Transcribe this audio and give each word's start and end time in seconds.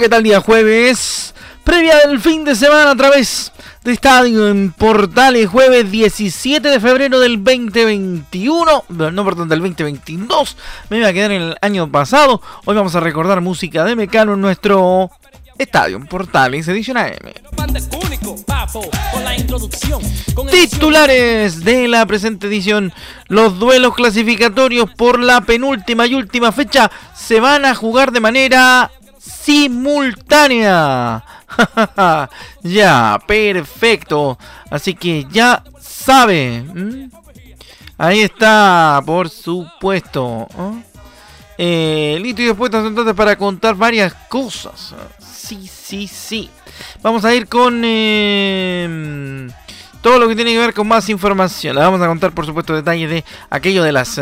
¿Qué 0.00 0.08
tal? 0.08 0.22
Día 0.22 0.40
jueves, 0.40 1.34
previa 1.64 2.06
del 2.06 2.20
fin 2.20 2.44
de 2.44 2.54
semana 2.54 2.92
a 2.92 2.94
través 2.94 3.50
de 3.82 3.92
Estadio 3.92 4.48
en 4.48 4.70
Portales, 4.70 5.48
jueves 5.48 5.90
17 5.90 6.68
de 6.68 6.78
febrero 6.78 7.18
del 7.18 7.42
2021, 7.42 8.84
no, 8.88 9.24
perdón, 9.24 9.48
del 9.48 9.60
2022, 9.60 10.56
me 10.90 10.98
iba 10.98 11.08
a 11.08 11.12
quedar 11.12 11.32
en 11.32 11.42
el 11.42 11.56
año 11.62 11.90
pasado. 11.90 12.40
Hoy 12.64 12.76
vamos 12.76 12.94
a 12.94 13.00
recordar 13.00 13.40
música 13.40 13.84
de 13.84 13.96
Mecano 13.96 14.34
en 14.34 14.40
nuestro 14.40 15.10
Estadio 15.58 15.96
en 15.96 16.06
Portales, 16.06 16.68
edición 16.68 16.96
AM. 16.96 17.32
Titulares 20.52 21.64
de 21.64 21.88
la 21.88 22.06
presente 22.06 22.46
edición. 22.46 22.92
Los 23.26 23.58
duelos 23.58 23.94
clasificatorios 23.94 24.90
por 24.94 25.18
la 25.18 25.40
penúltima 25.40 26.06
y 26.06 26.14
última 26.14 26.52
fecha 26.52 26.88
se 27.16 27.40
van 27.40 27.64
a 27.64 27.74
jugar 27.74 28.12
de 28.12 28.20
manera 28.20 28.92
simultánea. 29.28 31.22
ya, 32.62 33.20
perfecto. 33.26 34.38
Así 34.70 34.94
que 34.94 35.26
ya 35.30 35.62
sabe. 35.80 36.64
Ahí 37.96 38.20
está, 38.20 39.02
por 39.04 39.28
supuesto. 39.28 40.48
Eh, 41.56 42.18
listo 42.22 42.42
y 42.42 42.46
dispuestos 42.46 42.86
entonces 42.86 43.14
para 43.14 43.36
contar 43.36 43.74
varias 43.74 44.14
cosas. 44.28 44.94
Sí, 45.18 45.68
sí, 45.68 46.06
sí. 46.06 46.50
Vamos 47.02 47.24
a 47.24 47.34
ir 47.34 47.48
con 47.48 47.82
em, 47.84 49.50
todo 50.00 50.18
lo 50.18 50.28
que 50.28 50.36
tiene 50.36 50.52
que 50.52 50.58
ver 50.58 50.74
con 50.74 50.86
más 50.86 51.08
información. 51.08 51.74
Le 51.74 51.82
vamos 51.82 52.00
a 52.00 52.06
contar, 52.06 52.32
por 52.32 52.46
supuesto, 52.46 52.74
detalles 52.74 53.10
de 53.10 53.24
aquello 53.50 53.82
de 53.82 53.92
las... 53.92 54.20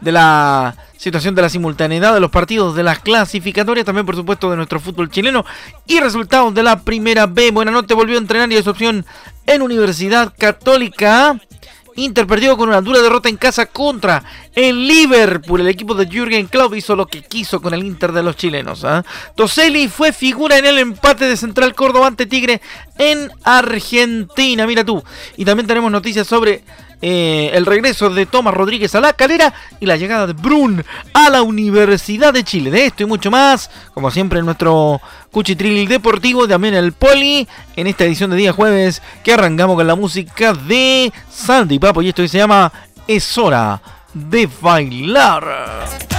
De 0.00 0.12
la 0.12 0.76
situación 0.96 1.34
de 1.34 1.42
la 1.42 1.48
simultaneidad 1.48 2.14
de 2.14 2.20
los 2.20 2.30
partidos 2.30 2.74
de 2.74 2.82
las 2.82 2.98
clasificatorias, 3.00 3.86
también 3.86 4.06
por 4.06 4.16
supuesto 4.16 4.50
de 4.50 4.56
nuestro 4.56 4.80
fútbol 4.80 5.10
chileno 5.10 5.44
y 5.86 6.00
resultados 6.00 6.54
de 6.54 6.62
la 6.62 6.80
primera 6.80 7.26
B. 7.26 7.50
Buena 7.50 7.70
noche, 7.70 7.94
volvió 7.94 8.16
a 8.16 8.20
entrenar 8.20 8.50
y 8.52 8.56
es 8.56 8.66
opción 8.66 9.04
en 9.46 9.62
Universidad 9.62 10.32
Católica. 10.36 11.40
Inter 11.98 12.26
perdió 12.26 12.56
con 12.56 12.68
una 12.68 12.80
dura 12.80 13.02
derrota 13.02 13.28
en 13.28 13.36
casa 13.36 13.66
contra 13.66 14.22
el 14.54 14.86
Liverpool. 14.86 15.60
El 15.60 15.68
equipo 15.68 15.94
de 15.94 16.06
Jürgen 16.06 16.46
Klopp 16.46 16.74
hizo 16.74 16.94
lo 16.94 17.06
que 17.06 17.22
quiso 17.22 17.60
con 17.60 17.74
el 17.74 17.84
Inter 17.84 18.12
de 18.12 18.22
los 18.22 18.36
chilenos. 18.36 18.84
¿eh? 18.84 19.02
Fue 19.88 20.12
figura 20.12 20.58
en 20.58 20.66
el 20.66 20.78
empate 20.78 21.24
de 21.24 21.36
Central 21.36 21.74
Córdoba 21.74 22.06
ante 22.06 22.26
Tigre 22.26 22.60
en 22.98 23.30
Argentina. 23.42 24.66
Mira 24.66 24.84
tú. 24.84 25.02
Y 25.36 25.44
también 25.44 25.66
tenemos 25.66 25.90
noticias 25.90 26.26
sobre 26.26 26.62
eh, 27.00 27.50
el 27.54 27.64
regreso 27.66 28.10
de 28.10 28.26
Tomás 28.26 28.54
Rodríguez 28.54 28.94
a 28.94 29.00
la 29.00 29.12
calera 29.12 29.54
y 29.78 29.86
la 29.86 29.96
llegada 29.96 30.26
de 30.26 30.32
Brun 30.32 30.84
a 31.14 31.30
la 31.30 31.42
Universidad 31.42 32.32
de 32.32 32.44
Chile. 32.44 32.70
De 32.70 32.86
esto 32.86 33.02
y 33.02 33.06
mucho 33.06 33.30
más, 33.30 33.70
como 33.94 34.10
siempre 34.10 34.40
en 34.40 34.46
nuestro 34.46 35.00
Cuchitril 35.30 35.88
Deportivo, 35.88 36.48
también 36.48 36.74
el 36.74 36.92
Poli, 36.92 37.46
en 37.76 37.86
esta 37.86 38.04
edición 38.04 38.30
de 38.30 38.36
día 38.36 38.52
jueves 38.52 39.02
que 39.22 39.32
arrancamos 39.32 39.76
con 39.76 39.86
la 39.86 39.94
música 39.94 40.52
de 40.52 41.12
Sandy 41.30 41.78
Papo 41.78 42.02
y 42.02 42.08
esto 42.08 42.26
se 42.26 42.38
llama 42.38 42.72
Es 43.06 43.38
hora 43.38 43.80
de 44.12 44.48
bailar. 44.60 46.17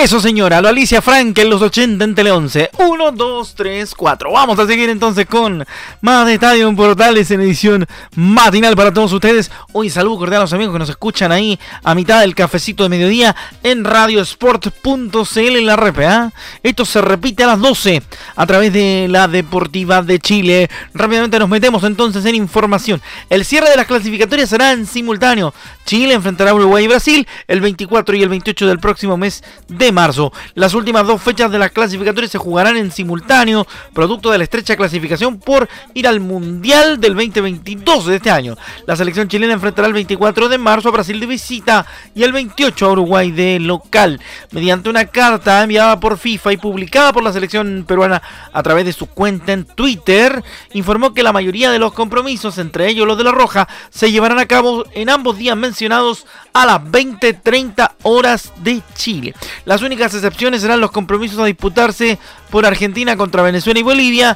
Eso, 0.00 0.20
señora, 0.20 0.62
lo 0.62 0.68
Alicia 0.68 1.02
Frank 1.02 1.36
en 1.38 1.50
los 1.50 1.60
80 1.60 2.04
en 2.04 2.14
Tele 2.14 2.30
11. 2.30 2.70
1, 2.78 3.12
2, 3.12 3.54
3, 3.56 3.94
4. 3.96 4.30
Vamos 4.32 4.56
a 4.60 4.66
seguir 4.66 4.88
entonces 4.90 5.26
con 5.26 5.66
más 6.00 6.24
de 6.24 6.34
Estadio 6.34 6.72
Portales 6.76 7.28
en 7.32 7.40
edición 7.40 7.84
matinal 8.14 8.76
para 8.76 8.92
todos 8.94 9.12
ustedes. 9.12 9.50
Hoy 9.72 9.90
saludo 9.90 10.18
cordial 10.18 10.42
a 10.42 10.44
los 10.44 10.52
amigos 10.52 10.72
que 10.72 10.78
nos 10.78 10.88
escuchan 10.88 11.32
ahí 11.32 11.58
a 11.82 11.96
mitad 11.96 12.20
del 12.20 12.36
cafecito 12.36 12.84
de 12.84 12.90
mediodía 12.90 13.34
en 13.64 13.82
radiosport.cl 13.82 15.36
en 15.36 15.66
la 15.66 15.76
RPA. 15.76 16.32
Esto 16.62 16.84
se 16.84 17.00
repite 17.00 17.42
a 17.42 17.48
las 17.48 17.58
12 17.58 18.00
a 18.36 18.46
través 18.46 18.72
de 18.72 19.08
la 19.10 19.26
Deportiva 19.26 20.02
de 20.02 20.20
Chile. 20.20 20.70
Rápidamente 20.94 21.40
nos 21.40 21.48
metemos 21.48 21.82
entonces 21.82 22.24
en 22.24 22.36
información. 22.36 23.02
El 23.28 23.44
cierre 23.44 23.68
de 23.68 23.76
las 23.76 23.86
clasificatorias 23.86 24.48
será 24.48 24.70
en 24.70 24.86
simultáneo. 24.86 25.52
Chile 25.84 26.14
enfrentará 26.14 26.52
a 26.52 26.54
Uruguay 26.54 26.84
y 26.84 26.88
Brasil 26.88 27.26
el 27.48 27.60
24 27.60 28.14
y 28.14 28.22
el 28.22 28.28
28 28.28 28.66
del 28.68 28.78
próximo 28.78 29.16
mes 29.16 29.42
de 29.66 29.87
marzo. 29.92 30.32
Las 30.54 30.74
últimas 30.74 31.06
dos 31.06 31.22
fechas 31.22 31.50
de 31.50 31.58
las 31.58 31.70
clasificatorias 31.70 32.32
se 32.32 32.38
jugarán 32.38 32.76
en 32.76 32.90
simultáneo, 32.90 33.66
producto 33.92 34.30
de 34.30 34.38
la 34.38 34.44
estrecha 34.44 34.76
clasificación 34.76 35.38
por 35.38 35.68
ir 35.94 36.06
al 36.06 36.20
Mundial 36.20 37.00
del 37.00 37.14
2022 37.14 38.06
de 38.06 38.16
este 38.16 38.30
año. 38.30 38.56
La 38.86 38.96
selección 38.96 39.28
chilena 39.28 39.54
enfrentará 39.54 39.88
el 39.88 39.94
24 39.94 40.48
de 40.48 40.58
marzo 40.58 40.88
a 40.88 40.92
Brasil 40.92 41.20
de 41.20 41.26
visita 41.26 41.86
y 42.14 42.22
el 42.22 42.32
28 42.32 42.86
a 42.86 42.92
Uruguay 42.92 43.30
de 43.30 43.60
local. 43.60 44.20
Mediante 44.50 44.90
una 44.90 45.06
carta 45.06 45.62
enviada 45.62 45.98
por 46.00 46.18
FIFA 46.18 46.52
y 46.52 46.56
publicada 46.56 47.12
por 47.12 47.22
la 47.22 47.32
selección 47.32 47.84
peruana 47.86 48.22
a 48.52 48.62
través 48.62 48.84
de 48.84 48.92
su 48.92 49.06
cuenta 49.06 49.52
en 49.52 49.64
Twitter, 49.64 50.42
informó 50.72 51.14
que 51.14 51.22
la 51.22 51.32
mayoría 51.32 51.70
de 51.70 51.78
los 51.78 51.92
compromisos, 51.92 52.58
entre 52.58 52.88
ellos 52.88 53.06
los 53.06 53.18
de 53.18 53.24
la 53.24 53.32
Roja, 53.32 53.68
se 53.90 54.10
llevarán 54.10 54.38
a 54.38 54.46
cabo 54.46 54.84
en 54.92 55.10
ambos 55.10 55.38
días 55.38 55.56
mencionados 55.56 56.26
a 56.52 56.66
las 56.66 56.80
20-30 56.80 57.92
horas 58.02 58.52
de 58.62 58.82
Chile. 58.94 59.34
Las 59.68 59.82
únicas 59.82 60.14
excepciones 60.14 60.62
serán 60.62 60.80
los 60.80 60.90
compromisos 60.90 61.38
a 61.38 61.44
disputarse 61.44 62.18
por 62.48 62.64
Argentina 62.64 63.18
contra 63.18 63.42
Venezuela 63.42 63.78
y 63.78 63.82
Bolivia 63.82 64.34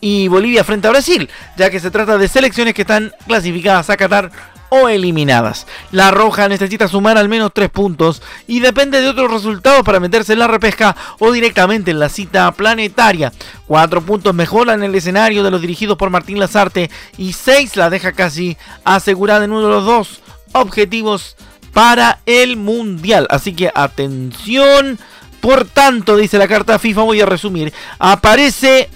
y 0.00 0.26
Bolivia 0.26 0.64
frente 0.64 0.88
a 0.88 0.90
Brasil, 0.90 1.30
ya 1.56 1.70
que 1.70 1.78
se 1.78 1.92
trata 1.92 2.18
de 2.18 2.26
selecciones 2.26 2.74
que 2.74 2.82
están 2.82 3.14
clasificadas 3.28 3.88
a 3.88 3.96
Qatar 3.96 4.32
o 4.68 4.88
eliminadas. 4.88 5.68
La 5.92 6.10
Roja 6.10 6.48
necesita 6.48 6.88
sumar 6.88 7.18
al 7.18 7.28
menos 7.28 7.52
3 7.54 7.70
puntos 7.70 8.20
y 8.48 8.58
depende 8.58 9.00
de 9.00 9.10
otros 9.10 9.30
resultados 9.30 9.84
para 9.84 10.00
meterse 10.00 10.32
en 10.32 10.40
la 10.40 10.48
repesca 10.48 10.96
o 11.20 11.30
directamente 11.30 11.92
en 11.92 12.00
la 12.00 12.08
cita 12.08 12.50
planetaria. 12.50 13.32
4 13.68 14.02
puntos 14.02 14.34
mejoran 14.34 14.82
el 14.82 14.92
escenario 14.92 15.44
de 15.44 15.52
los 15.52 15.60
dirigidos 15.60 15.96
por 15.96 16.10
Martín 16.10 16.40
Lazarte 16.40 16.90
y 17.16 17.32
6 17.32 17.76
la 17.76 17.90
deja 17.90 18.10
casi 18.10 18.56
asegurada 18.82 19.44
en 19.44 19.52
uno 19.52 19.68
de 19.68 19.68
los 19.68 19.84
dos 19.84 20.20
objetivos 20.50 21.36
para 21.72 22.20
el 22.26 22.56
Mundial. 22.56 23.26
Así 23.30 23.54
que 23.54 23.70
atención. 23.74 24.98
Por 25.40 25.64
tanto, 25.64 26.16
dice 26.16 26.38
la 26.38 26.48
carta 26.48 26.78
FIFA, 26.78 27.02
voy 27.02 27.20
a 27.20 27.26
resumir. 27.26 27.72
Aparece 27.98 28.90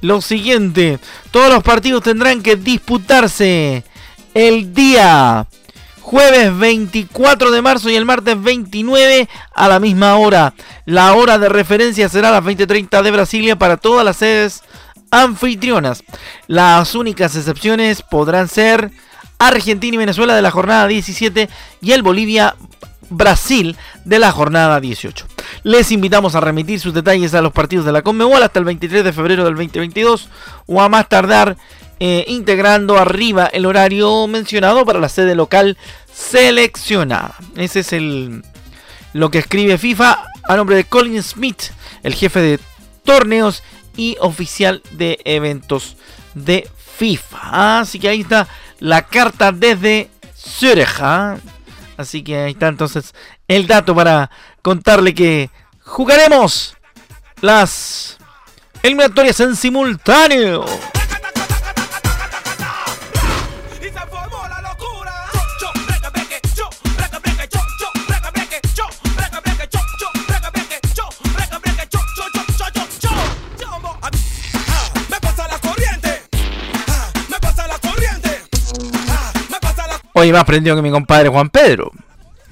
lo 0.00 0.20
siguiente. 0.20 0.98
Todos 1.30 1.52
los 1.52 1.62
partidos 1.62 2.02
tendrán 2.02 2.42
que 2.42 2.56
disputarse 2.56 3.84
el 4.34 4.72
día 4.72 5.46
jueves 6.00 6.58
24 6.58 7.50
de 7.50 7.62
marzo 7.62 7.88
y 7.90 7.94
el 7.94 8.04
martes 8.04 8.42
29 8.42 9.28
a 9.54 9.68
la 9.68 9.78
misma 9.78 10.16
hora. 10.16 10.54
La 10.84 11.14
hora 11.14 11.38
de 11.38 11.48
referencia 11.48 12.08
será 12.08 12.30
las 12.32 12.42
20:30 12.42 13.02
de 13.02 13.10
Brasilia 13.10 13.56
para 13.56 13.76
todas 13.76 14.04
las 14.04 14.16
sedes 14.16 14.62
anfitrionas. 15.10 16.02
Las 16.46 16.94
únicas 16.94 17.36
excepciones 17.36 18.02
podrán 18.02 18.48
ser 18.48 18.90
Argentina 19.40 19.94
y 19.94 19.98
Venezuela 19.98 20.36
de 20.36 20.42
la 20.42 20.50
jornada 20.50 20.86
17 20.86 21.48
y 21.80 21.92
el 21.92 22.02
Bolivia 22.02 22.54
Brasil 23.08 23.76
de 24.04 24.18
la 24.18 24.30
jornada 24.30 24.80
18. 24.80 25.26
Les 25.64 25.90
invitamos 25.90 26.34
a 26.34 26.40
remitir 26.40 26.78
sus 26.78 26.94
detalles 26.94 27.34
a 27.34 27.42
los 27.42 27.52
partidos 27.52 27.84
de 27.84 27.92
la 27.92 28.02
Conmebol 28.02 28.42
hasta 28.42 28.58
el 28.58 28.66
23 28.66 29.02
de 29.02 29.12
febrero 29.12 29.44
del 29.44 29.54
2022 29.54 30.28
o 30.66 30.80
a 30.80 30.88
más 30.88 31.08
tardar 31.08 31.56
eh, 31.98 32.24
integrando 32.28 32.98
arriba 32.98 33.46
el 33.46 33.66
horario 33.66 34.26
mencionado 34.26 34.84
para 34.86 35.00
la 35.00 35.08
sede 35.08 35.34
local 35.34 35.76
seleccionada. 36.12 37.34
Ese 37.56 37.80
es 37.80 37.92
el 37.92 38.44
lo 39.12 39.30
que 39.30 39.38
escribe 39.38 39.76
FIFA 39.76 40.24
a 40.48 40.56
nombre 40.56 40.76
de 40.76 40.84
Colin 40.84 41.22
Smith, 41.22 41.62
el 42.02 42.14
jefe 42.14 42.40
de 42.40 42.60
torneos 43.04 43.62
y 43.96 44.16
oficial 44.20 44.82
de 44.92 45.18
eventos 45.24 45.96
de 46.34 46.68
FIFA. 46.96 47.80
Así 47.80 47.98
que 47.98 48.08
ahí 48.08 48.20
está 48.20 48.46
la 48.80 49.02
carta 49.02 49.52
desde 49.52 50.10
Zürich. 50.36 51.00
Así 51.96 52.22
que 52.22 52.36
ahí 52.38 52.52
está 52.52 52.68
entonces 52.68 53.14
el 53.46 53.66
dato 53.66 53.94
para 53.94 54.30
contarle 54.62 55.14
que 55.14 55.50
jugaremos 55.84 56.74
las 57.40 58.18
eliminatorias 58.82 59.38
en 59.40 59.54
simultáneo. 59.54 60.64
Hoy 80.20 80.32
me 80.32 80.38
aprendió 80.38 80.76
que 80.76 80.82
mi 80.82 80.90
compadre 80.90 81.30
Juan 81.30 81.48
Pedro. 81.48 81.90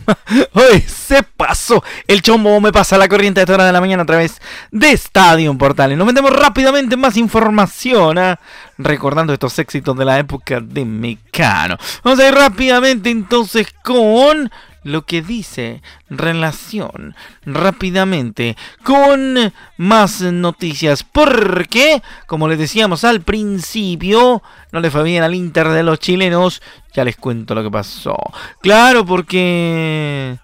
Hoy 0.55 0.81
se 0.81 1.23
pasó. 1.23 1.85
El 2.06 2.23
chombo 2.23 2.59
me 2.62 2.73
pasa 2.73 2.97
la 2.97 3.09
corriente 3.09 3.41
a 3.41 3.43
esta 3.43 3.53
hora 3.53 3.67
de 3.67 3.73
la 3.73 3.81
mañana 3.82 4.05
a 4.05 4.06
través 4.06 4.41
de 4.70 4.93
Estadio 4.93 5.53
Portales. 5.59 5.99
Nos 5.99 6.06
metemos 6.06 6.32
rápidamente 6.32 6.94
en 6.94 7.03
más 7.03 7.19
información. 7.19 8.17
¿ah? 8.17 8.41
Recordando 8.79 9.35
estos 9.35 9.59
éxitos 9.59 9.94
de 9.99 10.06
la 10.06 10.19
época 10.19 10.61
de 10.62 10.87
Mecano. 10.87 11.76
Vamos 12.03 12.19
a 12.20 12.29
ir 12.29 12.35
rápidamente 12.35 13.11
entonces 13.11 13.67
con 13.85 14.50
lo 14.88 15.02
que 15.05 15.23
dice 15.23 15.82
relación 16.11 17.14
rápidamente 17.44 18.56
con 18.82 19.52
más 19.76 20.20
noticias. 20.23 21.05
Porque, 21.05 22.02
como 22.26 22.49
les 22.49 22.58
decíamos 22.58 23.05
al 23.05 23.20
principio, 23.20 24.43
no 24.73 24.81
le 24.81 24.90
fue 24.90 25.05
bien 25.05 25.23
al 25.23 25.35
Inter 25.35 25.69
de 25.69 25.82
los 25.82 25.99
chilenos. 26.00 26.62
Ya 26.94 27.05
les 27.05 27.17
cuento 27.17 27.55
lo 27.55 27.62
que 27.62 27.70
pasó. 27.70 28.17
Claro, 28.61 29.05
porque 29.05 30.38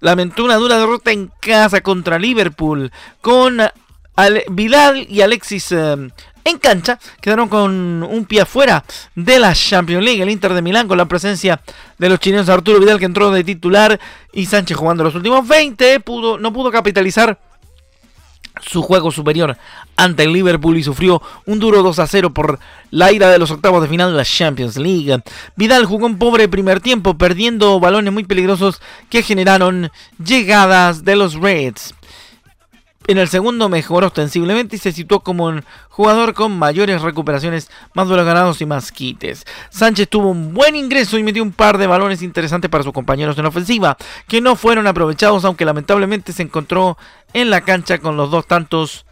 lamentó 0.00 0.44
una 0.44 0.56
dura 0.56 0.78
derrota 0.78 1.12
en 1.12 1.30
casa 1.40 1.80
contra 1.80 2.18
Liverpool 2.18 2.90
con 3.20 3.58
Vidal 4.50 5.06
y 5.08 5.20
Alexis 5.20 5.72
eh, 5.72 6.10
en 6.46 6.58
cancha. 6.58 6.98
Quedaron 7.20 7.48
con 7.48 8.02
un 8.02 8.24
pie 8.24 8.42
afuera 8.42 8.84
de 9.14 9.38
la 9.38 9.52
Champions 9.54 10.04
League. 10.04 10.22
El 10.22 10.30
Inter 10.30 10.54
de 10.54 10.62
Milán 10.62 10.88
con 10.88 10.98
la 10.98 11.06
presencia 11.06 11.60
de 11.98 12.08
los 12.08 12.20
chilenos 12.20 12.48
Arturo 12.48 12.80
Vidal 12.80 12.98
que 12.98 13.04
entró 13.04 13.30
de 13.30 13.44
titular 13.44 13.98
y 14.32 14.46
Sánchez 14.46 14.76
jugando 14.76 15.04
los 15.04 15.14
últimos 15.14 15.46
20. 15.46 16.00
Pudo, 16.00 16.38
no 16.38 16.52
pudo 16.52 16.70
capitalizar 16.70 17.38
su 18.64 18.82
juego 18.82 19.10
superior 19.10 19.56
ante 19.96 20.22
el 20.22 20.32
Liverpool 20.32 20.76
y 20.76 20.82
sufrió 20.82 21.20
un 21.44 21.58
duro 21.58 21.82
2 21.82 21.98
a 21.98 22.06
0 22.06 22.32
por 22.32 22.58
la 22.90 23.12
ida 23.12 23.30
de 23.30 23.38
los 23.38 23.50
octavos 23.50 23.82
de 23.82 23.88
final 23.88 24.10
de 24.10 24.16
la 24.16 24.24
Champions 24.24 24.76
League. 24.76 25.22
Vidal 25.56 25.84
jugó 25.84 26.06
un 26.06 26.18
pobre 26.18 26.48
primer 26.48 26.80
tiempo, 26.80 27.18
perdiendo 27.18 27.80
balones 27.80 28.12
muy 28.12 28.24
peligrosos 28.24 28.80
que 29.10 29.22
generaron 29.22 29.90
llegadas 30.22 31.04
de 31.04 31.16
los 31.16 31.34
Reds. 31.34 31.94
En 33.08 33.18
el 33.18 33.28
segundo 33.28 33.68
mejoró 33.68 34.08
ostensiblemente 34.08 34.76
y 34.76 34.78
se 34.80 34.92
situó 34.92 35.20
como 35.20 35.46
un 35.46 35.64
jugador 35.88 36.34
con 36.34 36.58
mayores 36.58 37.02
recuperaciones, 37.02 37.70
más 37.94 38.08
duelos 38.08 38.26
ganados 38.26 38.60
y 38.60 38.66
más 38.66 38.90
quites. 38.90 39.44
Sánchez 39.70 40.08
tuvo 40.08 40.30
un 40.30 40.52
buen 40.52 40.74
ingreso 40.74 41.16
y 41.16 41.22
metió 41.22 41.42
un 41.42 41.52
par 41.52 41.78
de 41.78 41.86
balones 41.86 42.22
interesantes 42.22 42.68
para 42.68 42.82
sus 42.82 42.92
compañeros 42.92 43.36
en 43.36 43.44
la 43.44 43.50
ofensiva, 43.50 43.96
que 44.26 44.40
no 44.40 44.56
fueron 44.56 44.88
aprovechados 44.88 45.44
aunque 45.44 45.64
lamentablemente 45.64 46.32
se 46.32 46.42
encontró 46.42 46.98
en 47.32 47.48
la 47.48 47.60
cancha 47.60 47.98
con 47.98 48.16
los 48.16 48.30
dos 48.30 48.46
tantos 48.46 49.05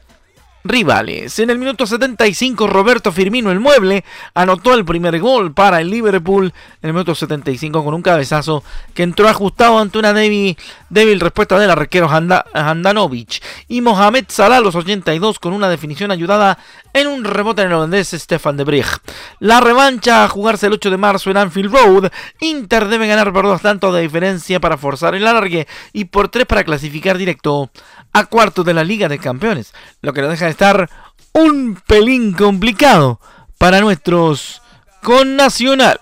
rivales. 0.65 1.39
En 1.39 1.51
el 1.51 1.59
minuto 1.59 1.87
75, 1.87 2.67
Roberto 2.67 3.13
Firmino, 3.13 3.51
el 3.51 3.61
mueble, 3.61 4.03
anotó 4.33 4.73
el 4.75 4.85
primer 4.85 5.21
gol 5.21 5.53
para 5.53 5.81
el 5.81 5.91
Liverpool 5.91 6.47
en 6.83 6.89
el 6.89 6.93
minuto 6.95 7.15
75 7.15 7.85
con 7.85 7.93
un 7.93 8.01
cabezazo 8.01 8.65
que 8.95 9.03
entró 9.03 9.29
ajustado 9.29 9.79
ante 9.79 9.99
una 9.99 10.15
débil, 10.15 10.57
débil 10.89 11.21
respuesta 11.21 11.59
del 11.59 11.71
arquero 11.71 12.09
Handanovic. 12.09 13.43
Y 13.69 13.83
Mohamed 13.83 14.25
Salah, 14.29 14.61
los 14.61 14.75
82, 14.75 15.39
con 15.39 15.53
una 15.53 15.69
definición 15.69 16.11
ayudada 16.11 16.59
en 16.95 17.09
un 17.09 17.25
rebote 17.25 17.63
en 17.63 17.69
el 17.69 17.75
holandés 17.75 18.11
Stefan 18.13 18.57
de 18.57 18.65
Brich. 18.65 19.01
La 19.41 19.61
revancha 19.61 20.25
a 20.25 20.29
jugarse 20.29 20.67
el 20.67 20.73
8 20.75 20.91
de 20.91 20.97
marzo 20.97 21.31
en 21.31 21.37
Anfield 21.37 21.73
Road. 21.73 22.11
Inter 22.41 22.89
debe 22.89 23.07
ganar 23.07 23.33
por 23.33 23.45
dos 23.45 23.61
tantos 23.61 23.95
de 23.95 24.01
diferencia 24.01 24.61
para 24.61 24.79
forzar 24.79 25.15
el 25.15 25.27
alargue 25.27 25.67
y 25.93 26.07
por 26.07 26.29
tres 26.29 26.47
para 26.47 26.65
clasificar 26.65 27.19
directo 27.19 27.71
a 28.15 28.27
cuartos 28.27 28.65
de 28.65 28.75
la 28.75 28.85
Liga 28.85 29.09
de 29.09 29.19
Campeones, 29.19 29.75
lo 30.01 30.13
que 30.13 30.21
nos 30.23 30.31
deja 30.31 30.45
de 30.45 30.53
estar 30.55 30.89
un 31.33 31.81
pelín 31.87 32.33
complicado 32.33 33.21
para 33.59 33.81
nuestros 33.81 34.63
connacionales. 35.03 35.99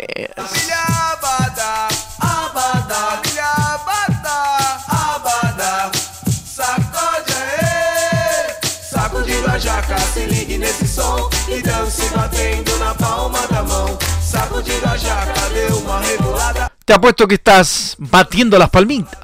Te 16.85 16.93
apuesto 16.93 17.27
que 17.27 17.37
estás 17.37 17.97
batiendo 17.99 18.59
las 18.59 18.69
palmitas. 18.69 19.19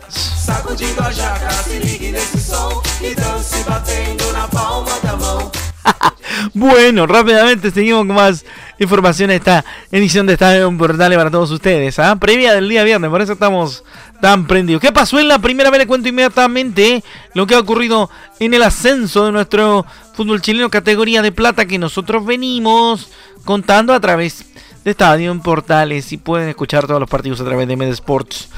bueno, 6.55 7.07
rápidamente 7.07 7.71
seguimos 7.71 8.07
con 8.07 8.17
más 8.17 8.45
información 8.79 9.29
de 9.29 9.37
esta 9.37 9.65
edición 9.93 10.27
de 10.27 10.33
Estadio 10.33 10.77
Portales 10.77 11.17
para 11.17 11.31
todos 11.31 11.51
ustedes. 11.51 11.99
¿ah? 12.01 12.17
Previa 12.17 12.55
del 12.55 12.69
día 12.69 12.83
viernes, 12.83 13.09
por 13.11 13.23
eso 13.23 13.35
estamos 13.35 13.85
tan 14.21 14.47
prendidos. 14.47 14.83
¿Qué 14.83 14.93
pasó 14.93 15.21
en 15.21 15.29
la 15.29 15.39
primera 15.39 15.71
vez? 15.71 15.79
Le 15.79 15.87
cuento 15.87 16.09
inmediatamente 16.09 17.05
lo 17.35 17.47
que 17.47 17.55
ha 17.55 17.61
ocurrido 17.61 18.11
en 18.41 18.55
el 18.55 18.63
ascenso 18.63 19.27
de 19.27 19.33
nuestro 19.33 19.87
fútbol 20.15 20.43
chileno 20.43 20.69
categoría 20.69 21.23
de 21.23 21.31
plata 21.31 21.67
que 21.67 21.79
nosotros 21.79 22.27
venimos 22.27 23.11
contando 23.45 23.95
a 23.95 24.01
través 24.01 24.45
Estadio 24.89 25.31
en 25.31 25.41
Portales 25.41 26.13
y 26.13 26.17
pueden 26.17 26.49
escuchar 26.49 26.87
todos 26.87 27.01
los 27.01 27.09
partidos 27.09 27.41
a 27.41 27.45
través 27.45 27.69
de 27.69 27.77
medesports.cl. 27.77 28.49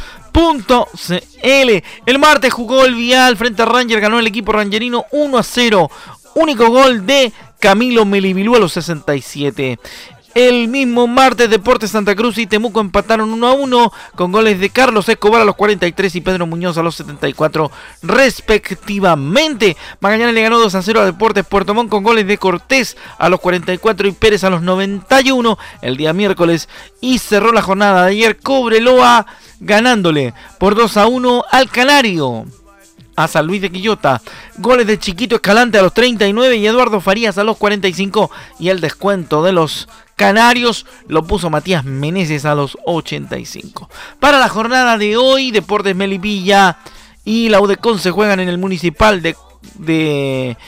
El 2.07 2.19
martes 2.19 2.53
jugó 2.53 2.85
el 2.85 2.95
Vial 2.95 3.37
frente 3.37 3.63
a 3.63 3.67
Ranger, 3.67 4.01
ganó 4.01 4.19
el 4.19 4.27
equipo 4.27 4.53
rangerino 4.53 5.07
1 5.13 5.39
a 5.39 5.43
0. 5.43 5.91
Único 6.35 6.69
gol 6.71 7.07
de 7.07 7.33
Camilo 7.59 8.05
Melibilú 8.05 8.57
a 8.57 8.59
los 8.59 8.73
67. 8.73 9.79
El 10.35 10.69
mismo 10.69 11.09
martes 11.09 11.51
Deportes 11.51 11.91
Santa 11.91 12.15
Cruz 12.15 12.39
y 12.39 12.47
Temuco 12.47 12.81
empataron 12.81 13.33
1 13.33 13.47
a 13.49 13.53
1 13.53 13.93
con 14.15 14.31
goles 14.31 14.61
de 14.61 14.71
Carlos 14.71 15.09
Escobar 15.09 15.43
a 15.43 15.45
los 15.45 15.57
43 15.57 16.15
y 16.15 16.21
Pedro 16.21 16.47
Muñoz 16.47 16.79
a 16.79 16.85
los 16.85 16.95
74 16.95 17.71
respectivamente. 18.03 19.77
Magallanes 20.01 20.35
le 20.35 20.43
ganó 20.43 20.61
2 20.61 20.73
a 20.77 20.83
0 20.83 21.01
a 21.01 21.05
Deportes 21.05 21.45
Puerto 21.45 21.75
Montt 21.75 21.91
con 21.91 22.05
goles 22.05 22.29
de 22.29 22.39
Cortés 22.39 22.97
a 23.19 23.29
los 23.29 23.41
44 23.41 24.07
y 24.07 24.13
Pérez 24.13 24.45
a 24.45 24.51
los 24.51 24.63
91 24.63 25.59
el 25.83 25.97
día 25.97 26.13
miércoles 26.13 26.69
y 27.01 27.19
cerró 27.19 27.51
la 27.53 27.63
jornada 27.63 28.05
de 28.05 28.13
ayer 28.13 28.37
Cobreloa 28.39 29.27
ganándole 29.59 30.33
por 30.59 30.77
2 30.77 30.97
a 30.97 31.09
1 31.09 31.45
al 31.51 31.69
Canario 31.71 32.47
a 33.17 33.29
San 33.29 33.47
Luis 33.47 33.61
de 33.61 33.71
Quillota. 33.71 34.23
Goles 34.59 34.87
de 34.87 34.99
Chiquito 34.99 35.37
Escalante 35.37 35.79
a 35.79 35.83
los 35.83 35.93
39 35.93 36.57
y 36.57 36.67
Eduardo 36.67 37.01
Farías 37.01 37.39
a 37.39 37.45
los 37.45 37.57
45. 37.57 38.31
Y 38.59 38.69
el 38.69 38.81
descuento 38.81 39.43
de 39.43 39.53
los 39.53 39.89
Canarios 40.21 40.85
lo 41.09 41.25
puso 41.25 41.49
Matías 41.49 41.83
Meneses 41.83 42.45
a 42.45 42.55
los 42.55 42.77
85. 42.85 43.89
Para 44.19 44.39
la 44.39 44.51
jornada 44.51 44.99
de 44.99 45.17
hoy, 45.17 45.51
Deportes 45.51 45.97
Melipilla 45.97 46.77
y 47.25 47.49
la 47.49 47.59
UDECON 47.59 47.99
se 47.99 48.11
juegan 48.11 48.39
en 48.39 48.51
el 48.51 48.59
Municipal 48.59 49.23
de, 49.23 50.59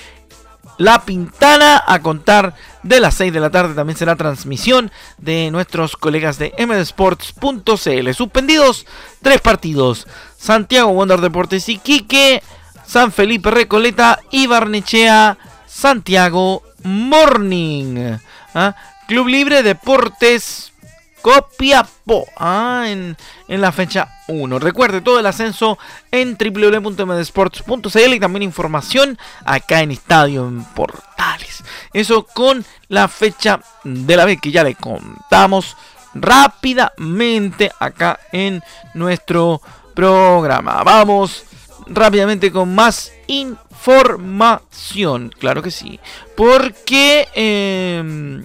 La 0.78 1.04
Pintana 1.04 1.84
a 1.86 2.00
contar 2.00 2.54
de 2.82 2.98
las 2.98 3.16
6 3.16 3.30
de 3.30 3.40
la 3.40 3.50
tarde. 3.50 3.74
También 3.74 3.98
será 3.98 4.16
transmisión 4.16 4.90
de 5.18 5.50
nuestros 5.50 5.98
colegas 5.98 6.38
de 6.38 6.54
mdesports.cl. 6.56 8.14
Suspendidos 8.14 8.86
tres 9.20 9.42
partidos. 9.42 10.06
Santiago 10.38 10.94
Wonder 10.94 11.20
Deportes 11.20 11.68
y 11.68 11.76
Quique, 11.76 12.42
San 12.86 13.12
Felipe 13.12 13.50
Recoleta 13.50 14.18
y 14.30 14.46
Barnechea 14.46 15.36
Santiago 15.66 16.62
Morning. 16.84 18.16
¿Ah? 18.54 18.74
Club 19.12 19.28
Libre 19.28 19.62
Deportes 19.62 20.72
Copiapó 21.20 22.24
ah, 22.38 22.84
en, 22.86 23.18
en, 23.46 23.60
la 23.60 23.70
fecha 23.70 24.08
1. 24.26 24.58
Recuerde 24.58 25.02
todo 25.02 25.20
el 25.20 25.26
ascenso 25.26 25.78
en 26.10 26.38
www.mdesports.cl 26.38 28.14
y 28.14 28.20
también 28.20 28.42
información 28.42 29.18
acá 29.44 29.82
en 29.82 29.90
Estadio 29.90 30.48
en 30.48 30.64
Portales. 30.64 31.62
Eso 31.92 32.24
con 32.24 32.64
la 32.88 33.06
fecha 33.06 33.60
de 33.84 34.16
la 34.16 34.24
vez 34.24 34.40
que 34.40 34.50
ya 34.50 34.64
le 34.64 34.76
contamos 34.76 35.76
rápidamente 36.14 37.70
acá 37.80 38.18
en 38.32 38.62
nuestro 38.94 39.60
programa. 39.94 40.82
Vamos 40.84 41.44
rápidamente 41.86 42.50
con 42.50 42.74
más 42.74 43.12
información. 43.26 45.34
Claro 45.38 45.60
que 45.60 45.70
sí. 45.70 46.00
Porque... 46.34 47.28
Eh, 47.34 48.42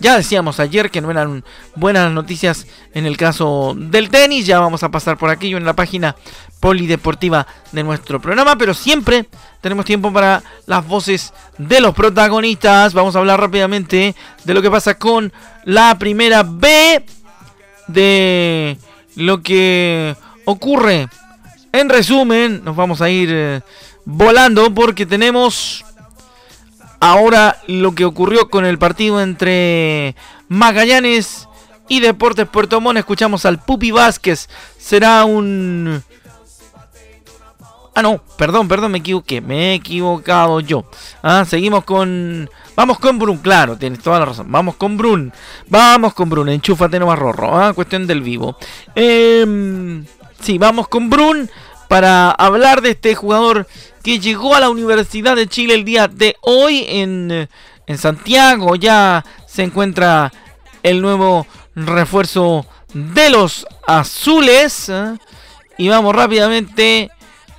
Ya 0.00 0.16
decíamos 0.16 0.60
ayer 0.60 0.90
que 0.90 1.00
no 1.00 1.10
eran 1.10 1.44
buenas 1.76 2.12
noticias 2.12 2.66
en 2.92 3.06
el 3.06 3.16
caso 3.16 3.74
del 3.76 4.10
tenis. 4.10 4.46
Ya 4.46 4.60
vamos 4.60 4.82
a 4.82 4.90
pasar 4.90 5.16
por 5.16 5.30
aquello 5.30 5.56
en 5.56 5.64
la 5.64 5.74
página 5.74 6.16
polideportiva 6.60 7.46
de 7.72 7.82
nuestro 7.82 8.20
programa. 8.20 8.56
Pero 8.56 8.74
siempre 8.74 9.26
tenemos 9.60 9.84
tiempo 9.84 10.12
para 10.12 10.42
las 10.66 10.86
voces 10.86 11.32
de 11.58 11.80
los 11.80 11.94
protagonistas. 11.94 12.94
Vamos 12.94 13.16
a 13.16 13.20
hablar 13.20 13.40
rápidamente 13.40 14.14
de 14.44 14.54
lo 14.54 14.62
que 14.62 14.70
pasa 14.70 14.98
con 14.98 15.32
la 15.64 15.98
primera 15.98 16.42
B. 16.42 17.04
De 17.86 18.78
lo 19.16 19.42
que 19.42 20.16
ocurre. 20.44 21.08
En 21.72 21.88
resumen, 21.88 22.62
nos 22.64 22.76
vamos 22.76 23.00
a 23.00 23.10
ir 23.10 23.28
eh, 23.32 23.60
volando 24.04 24.72
porque 24.72 25.06
tenemos 25.06 25.84
ahora 27.04 27.58
lo 27.66 27.94
que 27.94 28.06
ocurrió 28.06 28.48
con 28.48 28.64
el 28.64 28.78
partido 28.78 29.20
entre 29.20 30.16
Magallanes 30.48 31.48
y 31.86 32.00
Deportes 32.00 32.48
Puerto 32.48 32.80
Montt. 32.80 32.98
Escuchamos 32.98 33.44
al 33.44 33.58
Pupi 33.58 33.90
Vázquez. 33.90 34.48
Será 34.78 35.24
un... 35.26 36.02
Ah, 37.94 38.02
no, 38.02 38.20
perdón, 38.38 38.68
perdón, 38.68 38.92
me 38.92 38.98
equivoqué. 38.98 39.42
Me 39.42 39.72
he 39.72 39.74
equivocado 39.74 40.60
yo. 40.60 40.86
Ah, 41.22 41.44
seguimos 41.46 41.84
con... 41.84 42.48
Vamos 42.74 42.98
con 42.98 43.18
Brun, 43.18 43.36
claro, 43.36 43.76
tienes 43.76 44.00
toda 44.00 44.18
la 44.18 44.24
razón. 44.24 44.50
Vamos 44.50 44.76
con 44.76 44.96
Brun. 44.96 45.32
Vamos 45.68 46.14
con 46.14 46.30
Brun, 46.30 46.48
enchúfate 46.48 46.98
no 46.98 47.14
rorro. 47.14 47.56
Ah, 47.56 47.74
cuestión 47.74 48.06
del 48.06 48.22
vivo. 48.22 48.56
Eh, 48.94 50.02
sí, 50.40 50.56
vamos 50.56 50.88
con 50.88 51.10
Brun 51.10 51.50
para 51.86 52.30
hablar 52.30 52.80
de 52.80 52.90
este 52.90 53.14
jugador 53.14 53.68
que 54.04 54.20
llegó 54.20 54.54
a 54.54 54.60
la 54.60 54.68
Universidad 54.68 55.34
de 55.34 55.48
Chile 55.48 55.74
el 55.74 55.84
día 55.84 56.08
de 56.08 56.36
hoy 56.42 56.84
en, 56.86 57.48
en 57.86 57.98
Santiago. 57.98 58.76
Ya 58.76 59.24
se 59.46 59.62
encuentra 59.62 60.30
el 60.82 61.00
nuevo 61.00 61.46
refuerzo 61.74 62.66
de 62.92 63.30
los 63.30 63.66
azules. 63.86 64.90
¿eh? 64.90 65.16
Y 65.78 65.88
vamos 65.88 66.14
rápidamente 66.14 67.10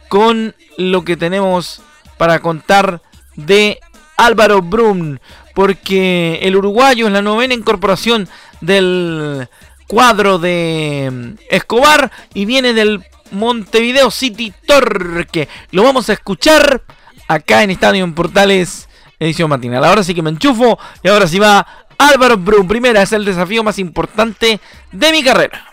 con 0.07 0.55
lo 0.77 1.03
que 1.03 1.17
tenemos 1.17 1.81
para 2.17 2.39
contar 2.39 3.01
de 3.35 3.79
Álvaro 4.15 4.61
Brum. 4.61 5.17
Porque 5.55 6.37
el 6.43 6.55
uruguayo 6.55 7.07
es 7.07 7.13
la 7.13 7.23
novena 7.23 7.55
incorporación 7.55 8.29
del 8.61 9.49
cuadro 9.87 10.37
de 10.37 11.37
Escobar 11.49 12.11
y 12.35 12.45
viene 12.45 12.73
del 12.73 13.03
Montevideo 13.32 14.12
City 14.12 14.53
Torque. 14.65 15.48
Lo 15.72 15.84
vamos 15.84 16.10
a 16.10 16.13
escuchar 16.13 16.84
acá 17.27 17.63
en 17.63 17.72
Estadio 17.72 18.03
en 18.03 18.13
Portales, 18.13 18.88
edición 19.20 19.50
matinal. 19.50 19.84
Ahora 19.84 20.03
sí 20.03 20.13
que 20.13 20.22
me 20.22 20.29
enchufo 20.29 20.77
y 21.03 21.08
ahora 21.08 21.27
sí 21.27 21.39
va 21.39 21.65
Álvaro 21.98 22.38
Brum. 22.38 22.67
Primera 22.67 23.01
es 23.01 23.12
el 23.12 23.25
desafío 23.25 23.63
más 23.63 23.79
importante 23.79 24.60
de 24.91 25.12
mi 25.12 25.24
carrera. 25.24 25.65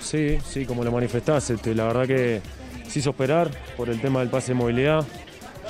Sí, 0.00 0.38
sí, 0.48 0.66
como 0.66 0.84
lo 0.84 0.92
manifestaste, 0.92 1.54
este, 1.54 1.74
la 1.74 1.84
verdad 1.84 2.06
que 2.06 2.42
se 2.88 2.98
hizo 2.98 3.10
esperar 3.10 3.50
por 3.76 3.88
el 3.88 4.00
tema 4.00 4.20
del 4.20 4.28
pase 4.28 4.48
de 4.48 4.54
movilidad. 4.54 5.04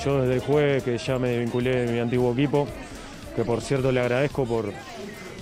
Yo 0.04 0.22
desde 0.22 0.34
el 0.34 0.40
jueves 0.40 0.82
que 0.82 0.98
ya 0.98 1.18
me 1.18 1.38
vinculé 1.38 1.86
de 1.86 1.92
mi 1.92 2.00
antiguo 2.00 2.32
equipo, 2.32 2.68
que 3.36 3.44
por 3.44 3.62
cierto 3.62 3.92
le 3.92 4.00
agradezco 4.00 4.44
por, 4.44 4.72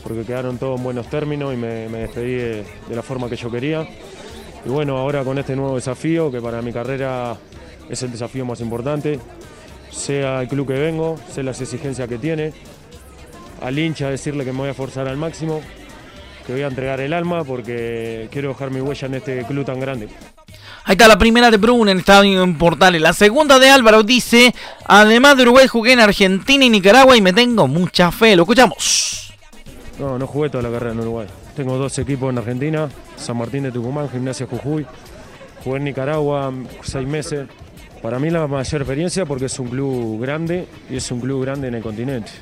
porque 0.02 0.25
quedaron 0.25 0.59
todos 0.59 0.78
en 0.78 0.85
buenos 0.85 1.09
términos 1.09 1.54
y 1.54 1.56
me, 1.56 1.88
despedí 1.88 2.35
de 2.35 2.64
la 2.94 3.02
forma 3.02 3.30
que 3.30 3.37
yo 3.37 3.50
quería. 3.50 3.88
Y 4.64 4.69
bueno, 4.69 4.97
ahora 4.97 5.25
con 5.25 5.38
este 5.38 5.57
nuevo 5.57 5.75
desafío, 5.75 6.31
que 6.31 6.40
para 6.40 6.62
mi 6.62 6.73
carrera 6.73 7.37
es 7.88 8.02
el 8.02 8.12
desafío 8.12 8.45
más 8.45 8.61
importante, 8.61 9.19
sea 9.90 10.42
el 10.42 10.49
club 10.49 10.69
que 10.69 10.75
vengo, 10.75 11.19
sé 11.31 11.42
las 11.42 11.61
exigencias 11.61 12.09
que 12.09 12.19
tiene, 12.19 12.52
al 13.61 13.78
hincha 13.78 14.09
decirle 14.09 14.45
que 14.45 14.52
me 14.52 14.59
voy 14.59 14.69
a 14.69 14.75
forzar 14.75 15.09
al 15.09 15.16
máximo, 15.16 15.61
que 16.47 16.52
voy 16.52 16.62
a 16.62 16.69
entregar 16.69 17.00
el 17.00 17.12
alma 17.12 17.45
porque 17.45 18.28
quiero 18.31 18.50
dejar 18.50 18.71
mi 18.71 18.81
huella 18.81 19.07
en 19.07 19.14
este 19.14 19.45
club 19.45 19.64
tan 19.64 19.81
grande. 19.81 20.09
Ahí 20.85 20.92
está 20.95 21.07
la 21.07 21.19
primera 21.19 21.50
de 21.50 21.59
Bruno 21.59 21.90
en 21.90 21.99
Estadio 21.99 22.42
en 22.42 22.59
Portales. 22.59 23.00
La 23.00 23.12
segunda 23.12 23.61
de 23.61 23.71
Álvaro 23.71 24.02
dice, 24.02 24.52
además 24.85 25.37
de 25.37 25.42
Uruguay 25.45 25.69
jugué 25.69 25.92
en 25.92 26.00
Argentina 26.00 26.64
y 26.64 26.71
Nicaragua 26.71 27.16
y 27.16 27.21
me 27.21 27.33
tengo 27.33 27.69
mucha 27.69 28.11
fe. 28.11 28.35
Lo 28.35 28.42
escuchamos. 28.42 29.31
No, 29.99 30.18
no 30.18 30.26
jugué 30.26 30.49
toda 30.49 30.62
la 30.62 30.70
carrera 30.70 30.92
en 30.92 31.00
Uruguay. 31.00 31.26
Tengo 31.54 31.76
dos 31.76 31.99
equipos 31.99 32.30
en 32.30 32.38
Argentina, 32.38 32.88
San 33.16 33.37
Martín 33.37 33.64
de 33.64 33.72
Tucumán, 33.72 34.08
Gimnasia 34.08 34.46
Jujuy. 34.46 34.87
Jugué 35.62 35.76
en 35.76 35.84
Nicaragua 35.84 36.52
seis 36.82 37.06
meses. 37.06 37.46
Para 38.02 38.18
mí 38.18 38.30
la 38.30 38.46
mayor 38.49 38.80
experiencia 38.80 39.26
porque 39.26 39.44
es 39.44 39.58
un 39.58 39.68
club 39.68 40.20
grande 40.20 40.66
y 40.90 40.96
es 40.96 41.11
un 41.12 41.20
club 41.20 41.42
grande 41.42 41.68
en 41.68 41.75
el 41.75 41.82
continente. 41.82 42.32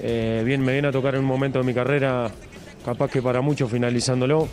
Eh, 0.00 0.42
bien, 0.44 0.62
me 0.62 0.72
viene 0.72 0.88
a 0.88 0.92
tocar 0.92 1.14
en 1.14 1.20
un 1.20 1.26
momento 1.26 1.58
de 1.58 1.64
mi 1.64 1.74
carrera, 1.74 2.30
capaz 2.84 3.10
que 3.10 3.22
para 3.22 3.40
muchos 3.40 3.70
finalizándolo, 3.70 4.48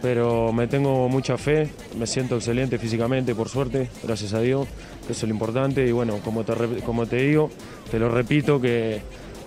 pero 0.00 0.52
me 0.52 0.66
tengo 0.66 1.08
mucha 1.08 1.36
fe, 1.36 1.70
me 1.98 2.06
siento 2.06 2.36
excelente 2.36 2.78
físicamente, 2.78 3.34
por 3.34 3.48
suerte, 3.48 3.88
gracias 4.02 4.32
a 4.34 4.40
Dios, 4.40 4.68
eso 5.02 5.12
es 5.12 5.22
lo 5.24 5.30
importante 5.30 5.86
y 5.86 5.92
bueno, 5.92 6.18
como 6.24 6.44
te, 6.44 6.54
como 6.84 7.06
te 7.06 7.16
digo, 7.16 7.50
te 7.90 7.98
lo 7.98 8.08
repito 8.08 8.60
que 8.60 9.00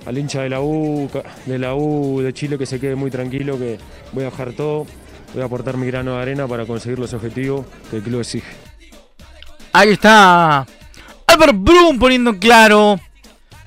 al 0.10 0.18
hincha 0.18 0.42
de 0.42 0.50
la 0.50 0.60
U 0.60 1.08
de 1.46 1.60
la 1.60 1.76
U 1.76 2.20
de 2.22 2.34
Chile 2.34 2.58
que 2.58 2.66
se 2.66 2.80
quede 2.80 2.96
muy 2.96 3.12
tranquilo, 3.12 3.60
que 3.60 3.78
voy 4.12 4.24
a 4.24 4.32
dejar 4.32 4.54
todo, 4.54 4.88
voy 5.34 5.44
a 5.44 5.46
aportar 5.46 5.78
mi 5.78 5.86
grano 5.86 6.16
de 6.16 6.22
arena 6.24 6.48
para 6.48 6.66
conseguir 6.66 6.98
los 6.98 7.14
objetivos 7.14 7.68
que 7.92 7.98
el 7.98 8.02
club 8.02 8.22
exige. 8.22 8.52
Ahí 9.72 9.90
está 9.90 10.66
Albert 11.28 11.56
Brum 11.56 12.00
poniendo 12.00 12.40
claro 12.40 13.00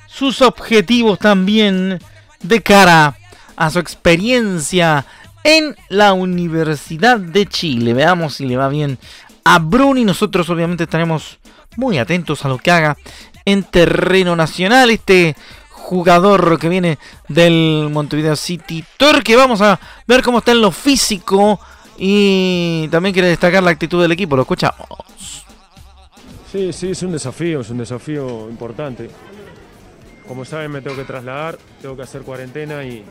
sus 0.08 0.42
objetivos 0.42 1.20
también 1.20 2.00
de 2.42 2.60
cara 2.60 3.16
a 3.54 3.70
su 3.70 3.78
experiencia 3.78 5.06
en 5.44 5.76
la 5.90 6.12
Universidad 6.12 7.20
de 7.20 7.46
Chile. 7.46 7.94
Veamos 7.94 8.34
si 8.34 8.46
le 8.46 8.56
va 8.56 8.68
bien 8.68 8.98
a 9.44 9.60
Brun 9.60 9.96
y 9.96 10.04
nosotros 10.04 10.50
obviamente 10.50 10.84
estaremos 10.84 11.38
muy 11.76 11.98
atentos 11.98 12.44
a 12.44 12.48
lo 12.48 12.58
que 12.58 12.72
haga 12.72 12.96
en 13.44 13.62
terreno 13.62 14.34
nacional 14.34 14.90
este 14.90 15.36
jugador 15.92 16.58
que 16.58 16.70
viene 16.70 16.98
del 17.28 17.90
Montevideo 17.92 18.34
City 18.34 18.82
Torque. 18.96 19.36
Vamos 19.36 19.60
a 19.60 19.78
ver 20.06 20.22
cómo 20.22 20.38
está 20.38 20.52
en 20.52 20.62
lo 20.62 20.70
físico 20.72 21.60
y 21.98 22.88
también 22.90 23.12
quiere 23.12 23.28
destacar 23.28 23.62
la 23.62 23.72
actitud 23.72 24.00
del 24.00 24.12
equipo. 24.12 24.34
Lo 24.34 24.42
escuchamos. 24.42 24.88
Sí, 26.50 26.72
sí, 26.72 26.92
es 26.92 27.02
un 27.02 27.12
desafío, 27.12 27.60
es 27.60 27.68
un 27.68 27.76
desafío 27.76 28.48
importante. 28.48 29.10
Como 30.26 30.46
saben, 30.46 30.70
me 30.70 30.80
tengo 30.80 30.96
que 30.96 31.04
trasladar, 31.04 31.58
tengo 31.82 31.94
que 31.94 32.02
hacer 32.02 32.22
cuarentena 32.22 32.82
y, 32.84 33.04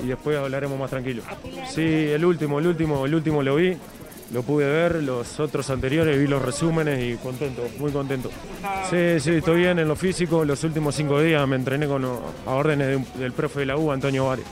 y 0.00 0.06
después 0.06 0.38
hablaremos 0.38 0.78
más 0.78 0.90
tranquilo. 0.90 1.24
Sí, 1.68 1.82
el 1.82 2.24
último, 2.24 2.60
el 2.60 2.68
último, 2.68 3.06
el 3.06 3.14
último 3.14 3.42
lo 3.42 3.56
vi 3.56 3.76
lo 4.34 4.42
pude 4.42 4.66
ver, 4.66 5.00
los 5.00 5.38
otros 5.38 5.70
anteriores 5.70 6.18
vi 6.18 6.26
los 6.26 6.42
resúmenes 6.42 7.00
y 7.00 7.16
contento, 7.18 7.62
muy 7.78 7.92
contento. 7.92 8.30
Sí, 8.90 9.20
sí, 9.20 9.30
estoy 9.36 9.58
bien 9.58 9.78
en 9.78 9.86
lo 9.86 9.94
físico. 9.94 10.44
Los 10.44 10.64
últimos 10.64 10.96
cinco 10.96 11.20
días 11.20 11.46
me 11.46 11.54
entrené 11.54 11.86
con, 11.86 12.04
a 12.04 12.50
órdenes 12.50 13.14
del 13.14 13.32
profe 13.32 13.60
de 13.60 13.66
la 13.66 13.76
U, 13.76 13.92
Antonio 13.92 14.26
Vares. 14.26 14.44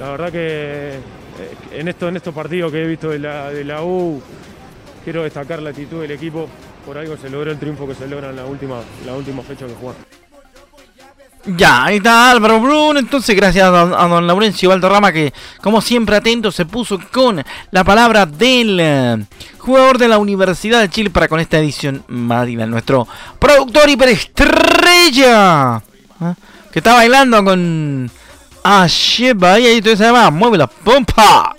La 0.00 0.10
verdad 0.10 0.32
que 0.32 0.94
eh, 0.96 0.98
en, 1.70 1.86
esto, 1.86 2.08
en 2.08 2.16
estos 2.16 2.34
partidos 2.34 2.72
que 2.72 2.82
he 2.82 2.86
visto 2.86 3.10
de 3.10 3.20
la, 3.20 3.50
de 3.50 3.62
la 3.62 3.84
U, 3.84 4.20
quiero 5.04 5.22
destacar 5.22 5.62
la 5.62 5.70
actitud 5.70 6.00
del 6.02 6.10
equipo. 6.10 6.48
Por 6.84 6.98
algo 6.98 7.16
se 7.16 7.30
logró 7.30 7.52
el 7.52 7.58
triunfo 7.60 7.86
que 7.86 7.94
se 7.94 8.08
logra 8.08 8.30
en 8.30 8.36
la 8.36 8.44
última, 8.44 8.80
la 9.06 9.14
última 9.14 9.42
fecha 9.42 9.66
que 9.66 9.74
jugaron. 9.74 10.25
Ya, 11.46 11.84
ahí 11.84 11.98
está 11.98 12.30
Álvaro 12.30 12.60
Bruno. 12.60 12.98
Entonces, 12.98 13.36
gracias 13.36 13.64
a 13.64 13.70
don, 13.70 14.26
Laurencio 14.26 14.70
Valderrama, 14.70 15.12
que 15.12 15.32
como 15.62 15.80
siempre 15.80 16.16
atento 16.16 16.50
se 16.50 16.64
puso 16.66 16.98
con 17.12 17.42
la 17.70 17.84
palabra 17.84 18.26
del 18.26 18.78
eh, 18.80 19.24
jugador 19.58 19.98
de 19.98 20.08
la 20.08 20.18
Universidad 20.18 20.80
de 20.80 20.90
Chile 20.90 21.10
para 21.10 21.28
con 21.28 21.38
esta 21.38 21.58
edición 21.58 22.02
Madina, 22.08 22.66
nuestro 22.66 23.06
productor 23.38 23.88
hiperestrella, 23.88 25.82
¿eh? 26.20 26.34
que 26.72 26.80
está 26.80 26.94
bailando 26.94 27.44
con 27.44 28.10
Asheba 28.64 29.60
y 29.60 29.66
ahí 29.66 29.82
todo 29.82 29.96
se 29.96 30.04
llama 30.04 30.30
Mueve 30.30 30.58
la 30.58 30.66
pompa. 30.66 31.54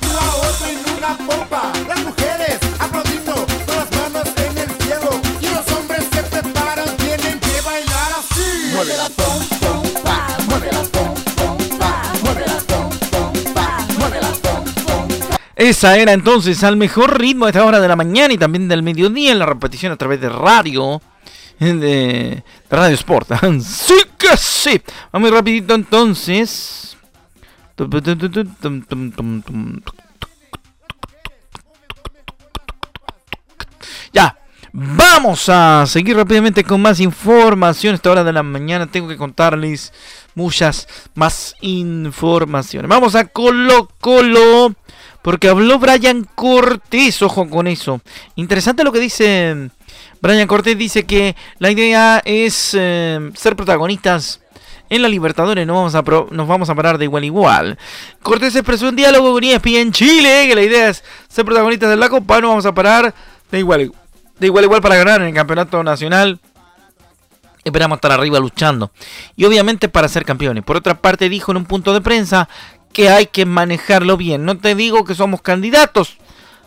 Esa 15.57 15.97
era 15.97 16.13
entonces 16.13 16.63
al 16.63 16.77
mejor 16.77 17.19
ritmo 17.19 17.45
de 17.45 17.49
esta 17.49 17.65
hora 17.65 17.79
de 17.79 17.87
la 17.87 17.95
mañana 17.95 18.31
y 18.31 18.37
también 18.37 18.67
del 18.67 18.83
mediodía 18.83 19.31
en 19.31 19.39
la 19.39 19.47
repetición 19.47 19.91
a 19.91 19.97
través 19.97 20.21
de 20.21 20.29
radio. 20.29 21.01
De, 21.59 22.43
Radio 22.69 22.93
Sport. 22.93 23.31
sí 23.61 23.95
que 24.19 24.37
sí. 24.37 24.79
Vamos 25.11 25.31
rapidito 25.31 25.73
entonces. 25.73 26.95
Ya. 34.13 34.37
Vamos 34.73 35.49
a 35.49 35.85
seguir 35.87 36.17
rápidamente 36.17 36.63
con 36.63 36.83
más 36.83 36.99
información. 36.99 37.95
Esta 37.95 38.11
hora 38.11 38.23
de 38.23 38.33
la 38.33 38.43
mañana 38.43 38.85
tengo 38.85 39.07
que 39.07 39.17
contarles 39.17 39.91
muchas 40.35 40.87
más 41.15 41.55
informaciones. 41.61 42.87
Vamos 42.87 43.15
a 43.15 43.25
Colo 43.25 43.89
Colo. 43.99 44.75
Porque 45.27 45.49
habló 45.49 45.77
Brian 45.77 46.25
Cortés, 46.35 47.21
ojo 47.21 47.49
con 47.49 47.67
eso. 47.67 47.99
Interesante 48.37 48.85
lo 48.85 48.93
que 48.93 49.01
dice 49.01 49.71
Brian 50.21 50.47
Cortés, 50.47 50.77
dice 50.77 51.05
que 51.05 51.35
la 51.59 51.69
idea 51.69 52.21
es 52.23 52.73
eh, 52.79 53.29
ser 53.35 53.57
protagonistas 53.57 54.39
en 54.89 55.01
la 55.01 55.09
Libertadores, 55.09 55.67
no 55.67 55.73
vamos 55.73 55.95
a 55.95 56.01
nos 56.31 56.47
vamos 56.47 56.69
a 56.69 56.75
parar 56.75 56.97
de 56.97 57.03
igual 57.03 57.23
a 57.23 57.25
igual. 57.25 57.77
Cortés 58.21 58.55
expresó 58.55 58.87
un 58.87 58.95
diálogo 58.95 59.33
con 59.33 59.43
ESPN 59.43 59.91
Chile, 59.91 60.45
que 60.47 60.55
la 60.55 60.61
idea 60.61 60.87
es 60.87 61.03
ser 61.27 61.43
protagonistas 61.43 61.89
de 61.89 61.97
la 61.97 62.07
Copa, 62.07 62.39
no 62.39 62.47
vamos 62.47 62.65
a 62.65 62.73
parar 62.73 63.13
de 63.51 63.59
igual, 63.59 63.91
de 64.39 64.47
igual 64.47 64.63
a 64.63 64.67
igual 64.67 64.81
para 64.81 64.95
ganar 64.95 65.19
en 65.19 65.27
el 65.27 65.33
Campeonato 65.33 65.83
Nacional. 65.83 66.39
Esperamos 67.65 67.97
estar 67.97 68.13
arriba 68.13 68.39
luchando. 68.39 68.91
Y 69.35 69.43
obviamente 69.43 69.89
para 69.89 70.07
ser 70.07 70.23
campeones. 70.23 70.63
Por 70.63 70.77
otra 70.77 71.01
parte, 71.01 71.27
dijo 71.27 71.51
en 71.51 71.57
un 71.57 71.65
punto 71.65 71.93
de 71.93 71.99
prensa 71.99 72.47
que 72.93 73.09
hay 73.09 73.27
que 73.27 73.45
manejarlo 73.45 74.17
bien. 74.17 74.45
No 74.45 74.57
te 74.57 74.75
digo 74.75 75.05
que 75.05 75.15
somos 75.15 75.41
candidatos. 75.41 76.17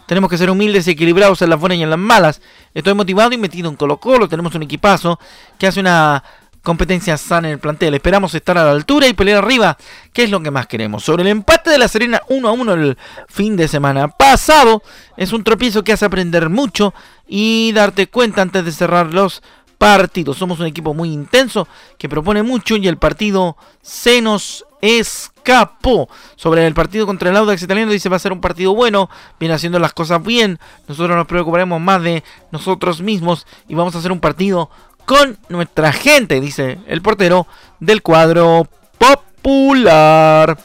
Tenemos 0.06 0.28
que 0.28 0.38
ser 0.38 0.50
humildes 0.50 0.88
y 0.88 0.90
equilibrados 0.90 1.40
en 1.42 1.50
las 1.50 1.60
buenas 1.60 1.78
y 1.78 1.82
en 1.82 1.90
las 1.90 1.98
malas. 1.98 2.40
Estoy 2.74 2.94
motivado 2.94 3.32
y 3.32 3.38
metido 3.38 3.68
en 3.68 3.76
Colo 3.76 3.98
Colo. 3.98 4.28
Tenemos 4.28 4.54
un 4.54 4.62
equipazo 4.62 5.20
que 5.58 5.68
hace 5.68 5.80
una 5.80 6.24
competencia 6.62 7.16
sana 7.16 7.48
en 7.48 7.54
el 7.54 7.60
plantel. 7.60 7.94
Esperamos 7.94 8.34
estar 8.34 8.58
a 8.58 8.64
la 8.64 8.72
altura 8.72 9.06
y 9.06 9.14
pelear 9.14 9.44
arriba, 9.44 9.76
que 10.12 10.24
es 10.24 10.30
lo 10.30 10.40
que 10.40 10.50
más 10.50 10.66
queremos. 10.66 11.04
Sobre 11.04 11.22
el 11.22 11.28
empate 11.28 11.70
de 11.70 11.78
la 11.78 11.88
Serena 11.88 12.22
1 12.28 12.48
a 12.48 12.52
1 12.52 12.72
el 12.74 12.98
fin 13.28 13.56
de 13.56 13.68
semana 13.68 14.08
pasado, 14.08 14.82
es 15.16 15.32
un 15.32 15.44
tropiezo 15.44 15.84
que 15.84 15.92
hace 15.92 16.04
aprender 16.04 16.48
mucho 16.48 16.92
y 17.26 17.72
darte 17.72 18.08
cuenta 18.08 18.42
antes 18.42 18.64
de 18.64 18.72
cerrar 18.72 19.14
los 19.14 19.42
partidos. 19.78 20.36
Somos 20.36 20.60
un 20.60 20.66
equipo 20.66 20.92
muy 20.92 21.12
intenso 21.12 21.66
que 21.98 22.08
propone 22.08 22.42
mucho 22.42 22.76
y 22.76 22.86
el 22.86 22.98
partido 22.98 23.56
se 23.80 24.20
nos 24.20 24.66
escapó. 24.80 26.08
Sobre 26.36 26.66
el 26.66 26.74
partido 26.74 27.06
contra 27.06 27.30
el 27.30 27.36
Audax 27.36 27.62
italiano 27.62 27.92
dice 27.92 28.08
va 28.08 28.16
a 28.16 28.20
ser 28.20 28.32
un 28.32 28.40
partido 28.40 28.74
bueno, 28.74 29.10
viene 29.38 29.54
haciendo 29.54 29.78
las 29.78 29.92
cosas 29.92 30.22
bien. 30.22 30.58
Nosotros 30.88 31.16
nos 31.16 31.26
preocuparemos 31.26 31.80
más 31.80 32.02
de 32.02 32.22
nosotros 32.50 33.00
mismos 33.00 33.46
y 33.68 33.74
vamos 33.74 33.94
a 33.94 33.98
hacer 33.98 34.12
un 34.12 34.20
partido 34.20 34.70
con 35.04 35.38
nuestra 35.48 35.92
gente, 35.92 36.40
dice 36.40 36.78
el 36.86 37.02
portero 37.02 37.46
del 37.80 38.02
cuadro 38.02 38.68
popular. 38.98 40.56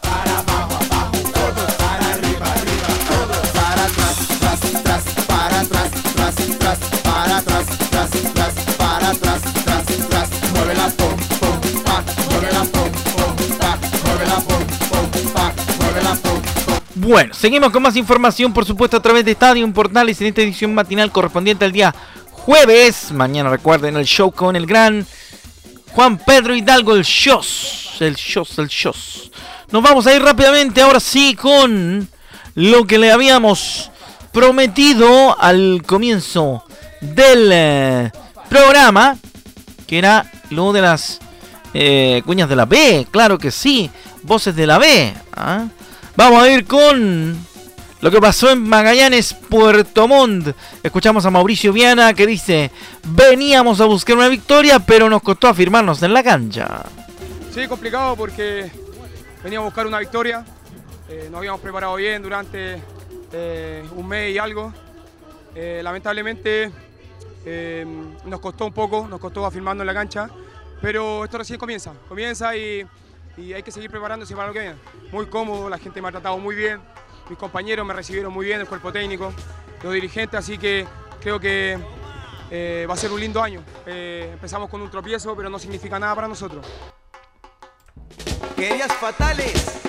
Bueno, 16.96 17.34
seguimos 17.36 17.72
con 17.72 17.84
más 17.84 17.96
información, 17.98 18.52
por 18.52 18.66
supuesto, 18.66 18.98
a 18.98 19.02
través 19.02 19.24
de 19.24 19.32
Estadio 19.32 19.72
Portales 19.72 20.20
en 20.22 20.28
esta 20.28 20.42
edición 20.42 20.74
matinal 20.74 21.12
correspondiente 21.12 21.64
al 21.64 21.72
día 21.72 21.94
jueves. 22.32 23.12
Mañana 23.12 23.50
recuerden 23.50 23.96
el 23.96 24.06
show 24.06 24.32
con 24.32 24.56
el 24.56 24.66
gran 24.66 25.06
Juan 25.92 26.18
Pedro 26.18 26.56
Hidalgo, 26.56 26.96
el 26.96 27.04
shows. 27.04 27.98
El 28.00 28.16
shows, 28.16 28.58
el 28.58 28.68
shows. 28.68 29.32
Nos 29.72 29.84
vamos 29.84 30.08
a 30.08 30.16
ir 30.16 30.22
rápidamente 30.22 30.82
ahora 30.82 31.00
sí 31.00 31.36
con 31.36 32.10
lo 32.56 32.86
que 32.86 32.98
le 32.98 33.12
habíamos 33.12 33.92
prometido 34.32 35.40
al 35.40 35.84
comienzo 35.86 36.64
del 37.02 37.50
eh, 37.52 38.12
programa, 38.50 39.18
que 39.86 39.98
era 39.98 40.32
lo 40.50 40.74
de 40.74 40.82
las 40.82 41.20
eh, 41.74 42.22
cuñas 42.26 42.50
de 42.50 42.56
la 42.56 42.66
B, 42.66 43.08
claro 43.12 43.38
que 43.38 43.52
sí, 43.52 43.90
voces 44.26 44.56
de 44.56 44.68
la 44.68 44.78
B. 44.78 45.14
¿ah? 45.36 45.68
Vamos 46.16 46.44
a 46.44 46.50
ir 46.50 46.66
con 46.66 47.38
lo 48.02 48.12
que 48.12 48.22
pasó 48.22 48.52
en 48.52 48.62
Magallanes, 48.62 49.34
Puerto 49.34 50.08
Montt. 50.08 50.56
Escuchamos 50.84 51.26
a 51.26 51.32
Mauricio 51.32 51.74
Viana 51.74 52.14
que 52.14 52.28
dice, 52.28 52.72
veníamos 53.08 53.82
a 53.82 53.86
buscar 53.86 54.16
una 54.16 54.28
victoria, 54.28 54.80
pero 54.80 55.10
nos 55.10 55.22
costó 55.22 55.48
afirmarnos 55.48 56.02
en 56.04 56.14
la 56.14 56.24
cancha. 56.24 56.84
Sí, 57.54 57.68
complicado 57.68 58.16
porque 58.16 58.70
veníamos 59.44 59.66
a 59.66 59.70
buscar 59.70 59.88
una 59.88 60.00
victoria. 60.00 60.46
Eh, 61.10 61.28
nos 61.30 61.38
habíamos 61.38 61.62
preparado 61.62 61.96
bien 61.96 62.22
durante 62.22 62.82
eh, 63.32 63.84
un 63.96 64.08
mes 64.08 64.36
y 64.36 64.38
algo. 64.38 64.74
Eh, 65.56 65.82
lamentablemente 65.84 66.72
nos 68.26 68.40
costó 68.40 68.66
un 68.66 68.74
poco, 68.74 69.08
nos 69.08 69.20
costó 69.20 69.46
afirmarnos 69.46 69.84
en 69.84 69.88
la 69.88 69.94
cancha, 69.94 70.30
pero 70.82 71.24
esto 71.24 71.38
recién 71.38 71.60
comienza, 71.60 71.94
comienza 72.10 72.58
y 72.58 72.84
y 73.38 73.54
hay 73.54 73.64
que 73.64 73.72
seguir 73.72 73.90
preparándose 73.90 74.36
para 74.36 74.48
lo 74.48 74.54
que 74.54 74.60
viene. 74.60 74.76
Muy 75.12 75.28
cómodo, 75.28 75.70
la 75.70 75.78
gente 75.78 76.02
me 76.02 76.08
ha 76.08 76.12
tratado 76.12 76.38
muy 76.38 76.56
bien, 76.56 76.80
mis 77.30 77.38
compañeros 77.38 77.86
me 77.86 77.94
recibieron 77.94 78.34
muy 78.34 78.46
bien, 78.46 78.62
el 78.62 78.68
cuerpo 78.68 78.92
técnico, 78.92 79.34
los 79.84 79.94
dirigentes, 79.94 80.40
así 80.40 80.58
que 80.58 80.86
creo 81.22 81.40
que 81.40 81.78
eh, 82.52 82.86
va 82.88 82.94
a 82.94 82.98
ser 82.98 83.12
un 83.12 83.20
lindo 83.20 83.42
año. 83.42 83.62
Eh, 83.86 84.30
empezamos 84.34 84.70
con 84.70 84.82
un 84.82 84.90
tropiezo, 84.90 85.36
pero 85.36 85.50
no 85.50 85.60
significa 85.60 86.00
nada 86.00 86.16
para 86.16 86.28
nosotros. 86.28 86.66
Querías 88.56 88.94
fatales. 88.94 89.82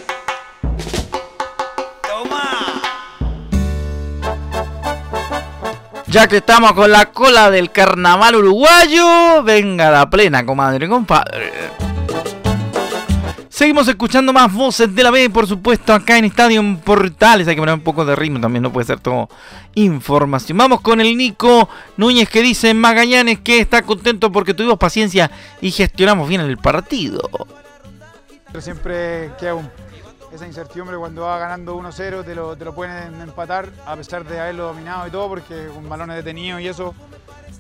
Toma. 2.02 2.82
Ya 6.06 6.26
que 6.26 6.38
estamos 6.38 6.72
con 6.72 6.90
la 6.90 7.12
cola 7.12 7.50
del 7.50 7.70
carnaval 7.70 8.37
uruguayo, 8.37 9.42
venga 9.42 9.90
la 9.90 10.09
plena, 10.09 10.44
comadre, 10.44 10.88
compadre. 10.88 11.86
Seguimos 13.57 13.88
escuchando 13.88 14.35
más 14.35 14.53
voces 14.53 14.95
de 14.95 15.03
la 15.03 15.11
B, 15.11 15.31
por 15.31 15.47
supuesto, 15.47 15.95
acá 15.95 16.19
en 16.19 16.27
Estadio 16.27 16.62
Portales. 16.85 17.49
Hay 17.49 17.55
que 17.55 17.62
poner 17.62 17.75
un 17.75 17.81
poco 17.81 18.05
de 18.05 18.14
ritmo 18.14 18.38
también, 18.38 18.62
no 18.62 18.71
puede 18.71 18.87
ser 18.87 19.01
todo 19.01 19.31
información. 19.75 20.59
Vamos 20.59 20.83
con 20.83 21.01
el 21.01 21.16
Nico 21.16 21.66
Núñez 21.97 22.29
que 22.29 22.42
dice 22.42 22.75
Magallanes 22.75 23.40
que 23.40 23.61
está 23.61 23.81
contento 23.81 24.31
porque 24.31 24.53
tuvimos 24.53 24.77
paciencia 24.77 25.31
y 25.62 25.71
gestionamos 25.71 26.29
bien 26.29 26.42
el 26.42 26.59
partido. 26.59 27.31
Siempre 28.59 29.31
queda 29.40 29.57
esa 30.35 30.47
incertidumbre 30.47 30.99
cuando 30.99 31.23
va 31.23 31.38
ganando 31.38 31.79
1-0, 31.79 32.27
te 32.27 32.35
lo, 32.35 32.59
te 32.59 32.64
lo 32.66 32.75
pueden 32.75 33.23
empatar 33.23 33.71
a 33.87 33.97
pesar 33.97 34.27
de 34.27 34.38
haberlo 34.38 34.64
dominado 34.64 35.07
y 35.07 35.11
todo, 35.11 35.31
porque 35.31 35.69
con 35.75 35.88
balones 35.88 36.16
detenidos 36.16 36.61
y 36.61 36.69
eso, 36.69 36.95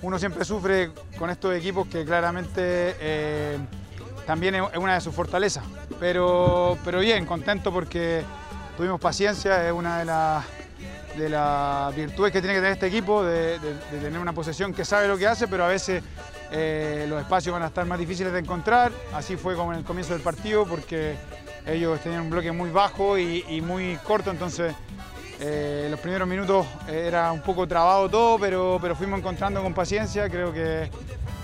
uno 0.02 0.18
siempre 0.18 0.44
sufre 0.44 0.90
con 1.18 1.30
estos 1.30 1.54
equipos 1.54 1.88
que 1.88 2.04
claramente... 2.04 2.96
Eh, 3.00 3.58
también 4.26 4.56
es 4.56 4.62
una 4.76 4.94
de 4.94 5.00
sus 5.00 5.14
fortalezas. 5.14 5.64
Pero, 6.00 6.76
pero 6.84 7.00
bien, 7.00 7.24
contento 7.24 7.72
porque 7.72 8.22
tuvimos 8.76 9.00
paciencia, 9.00 9.66
es 9.66 9.72
una 9.72 10.00
de 10.00 10.04
las, 10.04 10.44
de 11.16 11.28
las 11.28 11.94
virtudes 11.94 12.32
que 12.32 12.40
tiene 12.40 12.54
que 12.54 12.60
tener 12.60 12.72
este 12.72 12.88
equipo, 12.88 13.22
de, 13.24 13.58
tener 13.90 14.18
una 14.18 14.32
posesión 14.32 14.74
que 14.74 14.84
sabe 14.84 15.08
lo 15.08 15.16
que 15.16 15.26
hace, 15.26 15.48
pero 15.48 15.64
a 15.64 15.68
veces 15.68 16.02
eh, 16.50 17.06
los 17.08 17.20
espacios 17.20 17.52
van 17.52 17.62
a 17.62 17.68
estar 17.68 17.86
más 17.86 17.98
difíciles 17.98 18.32
de 18.32 18.40
encontrar. 18.40 18.92
Así 19.14 19.36
fue 19.36 19.54
como 19.54 19.72
en 19.72 19.78
el 19.78 19.84
comienzo 19.84 20.12
del 20.12 20.22
partido, 20.22 20.66
porque 20.66 21.16
ellos 21.64 22.00
tenían 22.00 22.22
un 22.22 22.30
bloque 22.30 22.52
muy 22.52 22.70
bajo 22.70 23.16
y, 23.18 23.60
muy 23.62 23.96
corto, 24.04 24.30
entonces 24.30 24.74
eh, 25.40 25.88
los 25.90 26.00
primeros 26.00 26.28
minutos 26.28 26.66
era 26.88 27.32
un 27.32 27.42
poco 27.42 27.66
trabado 27.66 28.08
todo, 28.08 28.38
pero, 28.38 28.78
pero 28.80 28.94
fuimos 28.94 29.18
encontrando 29.18 29.62
con 29.62 29.72
paciencia. 29.72 30.28
Creo 30.28 30.52
que 30.52 30.90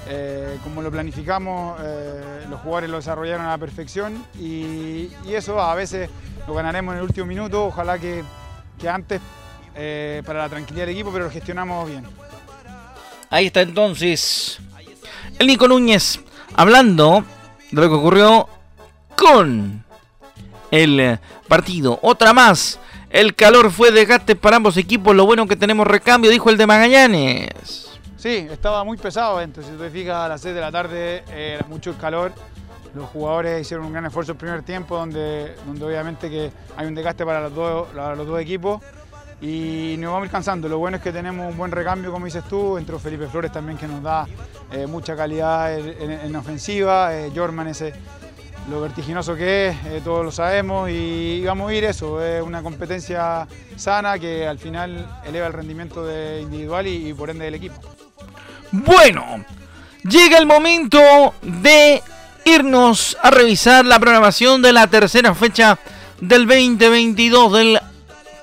eh, 0.09 0.59
como 0.65 0.83
lo 0.83 0.91
planificamos, 0.91 1.79
eh, 1.83 2.45
los 2.51 2.61
jugadores 2.61 2.91
lo 2.91 2.97
desarrollaron 2.97 3.47
a 3.47 3.51
la 3.51 3.59
perfección 3.59 4.25
y, 4.38 5.11
eso 5.29 5.61
a 5.61 5.75
veces 5.75 6.11
lo 6.47 6.55
ganaremos 6.55 6.93
en 6.93 6.99
el 6.99 7.05
último 7.05 7.27
minuto, 7.27 7.67
ojalá 7.67 7.99
que, 7.99 8.25
antes 8.88 9.21
eh, 9.77 10.23
para 10.27 10.41
la 10.41 10.49
tranquilidad 10.49 10.87
del 10.87 10.95
equipo, 10.97 11.12
pero 11.12 11.27
lo 11.27 11.31
gestionamos 11.31 11.88
bien. 11.88 12.05
Ahí 13.31 13.47
está 13.47 13.62
entonces 13.62 14.59
el 15.38 15.47
Nico 15.47 15.69
Núñez 15.69 16.21
hablando 16.55 17.25
de 17.71 17.81
lo 17.81 17.88
que 17.88 17.95
ocurrió 17.95 18.49
con 19.17 19.85
el 20.71 21.19
partido. 21.49 21.99
Otra 22.03 22.33
más. 22.33 22.79
El 23.09 23.35
calor 23.35 23.71
fue 23.71 23.93
desgaste 23.93 24.37
para 24.37 24.57
ambos 24.57 24.77
equipos. 24.77 25.15
Lo 25.15 25.27
bueno 25.27 25.47
que 25.47 25.55
tenemos 25.55 25.87
recambio, 25.87 26.31
dijo 26.31 26.51
el 26.51 26.57
de 26.57 26.67
Magallanes. 26.67 27.82
Sí, 28.22 28.46
estaba 28.52 28.85
muy 28.85 28.96
pesado 28.98 29.40
entonces 29.40 29.72
Si 29.72 29.76
te 29.80 29.90
fijas, 29.90 30.14
a 30.14 30.28
las 30.28 30.40
6 30.42 30.54
de 30.54 30.61
la 30.61 30.70
tarde 30.70 31.24
era 31.35 31.66
mucho 31.68 31.98
calor. 31.98 32.30
Los 32.94 33.11
jugadores 33.11 33.62
hicieron 33.62 33.87
un 33.87 33.92
gran 33.92 34.06
esfuerzo 34.06 34.30
el 34.30 34.38
primer 34.38 34.62
tiempo, 34.62 34.96
donde, 34.96 35.56
donde 35.66 35.85
obviamente 35.85 36.30
que 36.30 36.52
hay 36.76 36.87
un 36.87 36.94
desgaste 36.94 37.26
para 37.26 37.40
los 37.40 37.52
dos, 37.52 37.92
los 37.92 38.24
dos 38.24 38.40
equipos. 38.40 38.80
Y 39.40 39.96
nos 39.98 40.12
vamos 40.12 40.26
ir 40.26 40.30
cansando. 40.30 40.68
Lo 40.68 40.78
bueno 40.78 40.98
es 40.98 41.02
que 41.02 41.11
tenemos 41.11 41.50
un 41.50 41.58
buen 41.58 41.72
recambio, 41.72 42.12
como 42.12 42.26
dices 42.26 42.44
tú, 42.44 42.78
entre 42.78 42.96
Felipe 43.00 43.26
Flores 43.26 43.50
también 43.50 43.76
que 43.76 43.88
nos 43.88 44.00
da 44.04 44.28
eh, 44.70 44.87
mucha 44.87 45.16
calidad 45.16 45.76
en, 45.76 46.37
ofensiva. 46.37 47.12
Eh, 47.16 47.32
Jorman 47.35 47.66
ese 47.66 47.92
lo 48.70 48.80
vertiginoso 48.80 49.35
que 49.35 49.70
es, 49.70 49.87
eh, 49.87 50.00
todos 50.04 50.24
lo 50.24 50.30
sabemos 50.30 50.88
y, 50.88 51.42
vamos 51.44 51.72
a 51.72 51.74
ir 51.74 51.82
eso, 51.82 52.22
es 52.24 52.40
una 52.40 52.62
competencia 52.62 53.48
sana 53.74 54.16
que 54.20 54.46
al 54.46 54.61
final 54.61 55.20
eleva 55.26 55.48
el 55.48 55.52
rendimiento 55.52 56.04
de 56.04 56.40
individual 56.42 56.87
y 56.87 57.12
por 57.12 57.28
ende 57.28 57.46
del 57.46 57.56
equipo. 57.56 57.80
Bueno, 58.72 59.44
llega 60.02 60.38
el 60.38 60.46
momento 60.46 61.35
de 61.42 62.02
irnos 62.46 63.18
a 63.22 63.30
revisar 63.30 63.85
la 63.85 64.00
programación 64.00 64.62
de 64.62 64.72
la 64.72 64.87
tercera 64.87 65.35
fecha 65.35 65.78
del 66.20 66.46
2022 66.46 67.52
del 67.52 67.80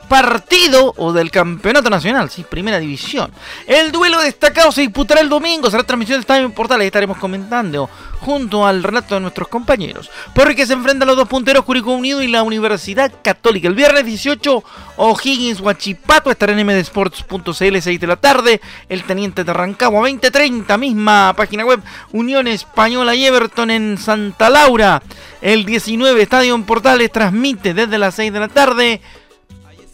partido 0.10 0.94
o 0.98 1.14
del 1.14 1.32
campeonato 1.32 1.90
nacional, 1.90 2.30
sí, 2.30 2.44
primera 2.44 2.80
división. 2.80 3.32
El 3.68 3.92
duelo 3.92 4.20
destacado 4.20 4.72
se 4.72 4.82
disputará 4.82 5.22
el 5.22 5.30
domingo, 5.30 5.70
será 5.70 5.84
transmisión 5.84 6.18
de 6.18 6.22
Estadio 6.22 6.50
Portales, 6.50 6.88
estaremos 6.88 7.18
comentando 7.18 7.90
junto 8.20 8.66
al 8.66 8.84
relato 8.84 9.16
de 9.16 9.22
nuestros 9.22 9.48
compañeros. 9.48 10.10
Porque 10.34 10.66
se 10.66 10.74
enfrentan 10.74 11.08
los 11.08 11.16
dos 11.16 11.30
punteros 11.30 11.64
Curicó 11.64 11.94
Unido 11.94 12.22
y 12.22 12.28
la 12.28 12.44
Universidad 12.44 13.12
Católica. 13.22 13.68
El 13.68 13.76
viernes 13.76 14.06
18, 14.06 14.64
O'Higgins 14.98 15.62
Huachipato 15.62 16.32
estará 16.32 16.54
en 16.54 16.66
mdsports.cl 16.66 17.54
6 17.54 18.00
de 18.00 18.08
la 18.08 18.16
tarde. 18.16 18.60
El 18.90 19.04
Teniente 19.04 19.44
de 19.44 19.54
Rancagua 19.54 20.02
2030, 20.02 20.78
misma 20.78 21.34
página 21.38 21.66
web. 21.66 21.82
Unión 22.12 22.48
Española 22.48 23.16
y 23.16 23.26
Everton 23.26 23.72
en 23.72 23.98
Santa 23.98 24.50
Laura. 24.50 25.02
El 25.42 25.66
19, 25.66 26.22
Estadio 26.22 26.60
Portales 26.66 27.12
transmite 27.12 27.74
desde 27.74 27.98
las 27.98 28.16
6 28.16 28.34
de 28.34 28.40
la 28.40 28.48
tarde. 28.48 29.02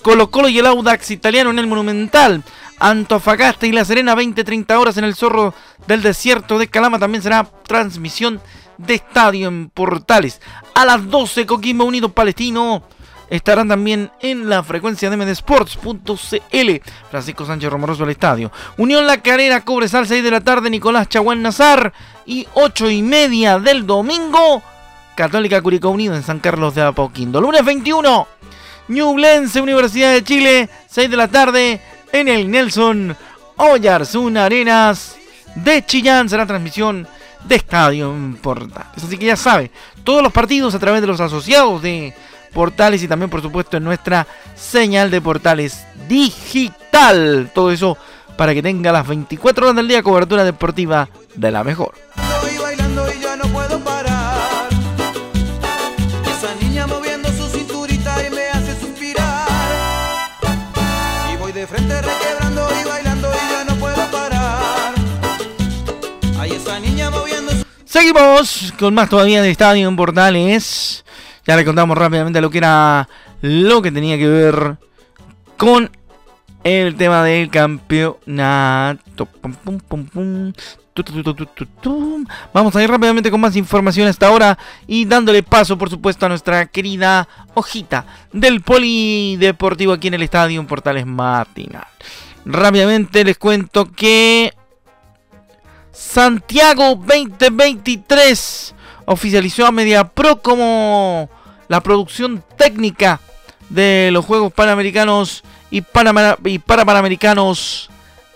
Colo 0.05 0.29
Colo 0.29 0.49
y 0.49 0.59
el 0.59 0.67
Audax 0.67 1.09
italiano 1.09 1.49
en 1.49 1.57
el 1.57 1.65
Monumental. 1.65 2.43
Antofagasta 2.77 3.65
y 3.65 3.71
La 3.71 3.83
Serena 3.85 4.15
20-30 4.15 4.77
horas 4.77 4.97
en 4.97 5.03
el 5.03 5.15
Zorro 5.15 5.55
del 5.87 6.03
Desierto 6.03 6.59
de 6.59 6.67
Calama. 6.67 6.99
También 6.99 7.23
será 7.23 7.49
transmisión 7.65 8.39
de 8.77 8.93
estadio 8.93 9.47
en 9.47 9.69
Portales. 9.69 10.41
A 10.75 10.85
las 10.85 11.09
12 11.09 11.47
Coquimbo 11.47 11.85
Unido 11.85 12.09
Palestino 12.09 12.83
estarán 13.31 13.67
también 13.67 14.11
en 14.21 14.47
la 14.47 14.61
frecuencia 14.61 15.09
de 15.09 15.17
mdesports.cl. 15.17 16.71
Francisco 17.09 17.45
Sánchez 17.47 17.71
Romoroso 17.71 18.03
al 18.03 18.11
estadio. 18.11 18.51
Unión 18.77 19.07
La 19.07 19.23
Carrera, 19.23 19.65
Cobresal 19.65 20.05
6 20.05 20.23
de 20.23 20.29
la 20.29 20.41
tarde, 20.41 20.69
Nicolás 20.69 21.09
Chaguán 21.09 21.41
Nazar. 21.41 21.93
Y 22.27 22.47
8 22.53 22.91
y 22.91 23.01
media 23.01 23.57
del 23.57 23.87
domingo, 23.87 24.61
Católica 25.15 25.63
Curicó 25.63 25.89
Unido 25.89 26.13
en 26.15 26.21
San 26.21 26.37
Carlos 26.37 26.75
de 26.75 26.83
Apoquindo. 26.83 27.41
Lunes 27.41 27.65
21, 27.65 28.27
Ñublense, 28.87 29.61
Universidad 29.61 30.13
de 30.13 30.23
Chile, 30.23 30.69
6 30.89 31.09
de 31.09 31.17
la 31.17 31.27
tarde, 31.27 31.81
en 32.11 32.27
el 32.27 32.49
Nelson 32.49 33.15
Oyarzún 33.57 34.37
Arenas 34.37 35.15
de 35.55 35.85
Chillán. 35.85 36.29
Será 36.29 36.45
transmisión 36.45 37.07
de 37.43 37.55
Estadio 37.55 38.13
Portales. 38.41 39.03
Así 39.03 39.17
que 39.17 39.25
ya 39.25 39.35
sabe, 39.35 39.71
todos 40.03 40.21
los 40.21 40.31
partidos 40.31 40.75
a 40.75 40.79
través 40.79 41.01
de 41.01 41.07
los 41.07 41.19
asociados 41.19 41.81
de 41.81 42.13
Portales 42.53 43.03
y 43.03 43.07
también, 43.07 43.29
por 43.29 43.41
supuesto, 43.41 43.77
en 43.77 43.83
nuestra 43.83 44.25
señal 44.55 45.11
de 45.11 45.21
Portales 45.21 45.85
digital. 46.07 47.51
Todo 47.53 47.71
eso 47.71 47.97
para 48.37 48.53
que 48.53 48.61
tenga 48.61 48.91
las 48.91 49.07
24 49.07 49.65
horas 49.65 49.75
del 49.75 49.87
día 49.87 50.03
cobertura 50.03 50.43
deportiva 50.43 51.09
de 51.35 51.51
la 51.51 51.63
mejor. 51.63 51.93
Seguimos 67.95 68.73
con 68.77 68.93
más 68.93 69.07
todavía 69.07 69.41
de 69.41 69.49
Estadio 69.49 69.87
en 69.87 69.95
Portales. 69.95 71.05
Ya 71.47 71.55
le 71.55 71.63
contamos 71.63 71.97
rápidamente 71.97 72.41
lo 72.41 72.49
que 72.49 72.57
era 72.57 73.07
lo 73.39 73.81
que 73.81 73.89
tenía 73.89 74.17
que 74.17 74.27
ver 74.27 74.75
con 75.55 75.89
el 76.65 76.95
tema 76.95 77.23
del 77.23 77.49
campeonato. 77.49 79.29
Vamos 82.53 82.75
a 82.75 82.83
ir 82.83 82.89
rápidamente 82.89 83.31
con 83.31 83.39
más 83.39 83.55
información 83.55 84.09
hasta 84.09 84.27
ahora 84.27 84.57
y 84.87 85.05
dándole 85.05 85.41
paso, 85.41 85.77
por 85.77 85.89
supuesto, 85.89 86.25
a 86.25 86.29
nuestra 86.29 86.65
querida 86.65 87.29
hojita 87.53 88.05
del 88.33 88.59
Polideportivo 88.59 89.93
aquí 89.93 90.09
en 90.09 90.15
el 90.15 90.23
Estadio 90.23 90.67
Portales 90.67 91.05
Matinal. 91.05 91.87
Rápidamente 92.43 93.23
les 93.23 93.37
cuento 93.37 93.89
que 93.89 94.53
Santiago 95.95 96.95
2023 96.95 98.75
oficializó 99.05 99.65
a 99.65 99.71
Media 99.71 100.03
Pro 100.03 100.41
como 100.41 101.29
la 101.69 101.79
producción 101.79 102.43
técnica 102.57 103.21
de 103.69 104.09
los 104.11 104.25
Juegos 104.25 104.51
Panamericanos 104.51 105.43
y, 105.71 105.79
para 105.81 106.85
Panamericanos 106.85 107.89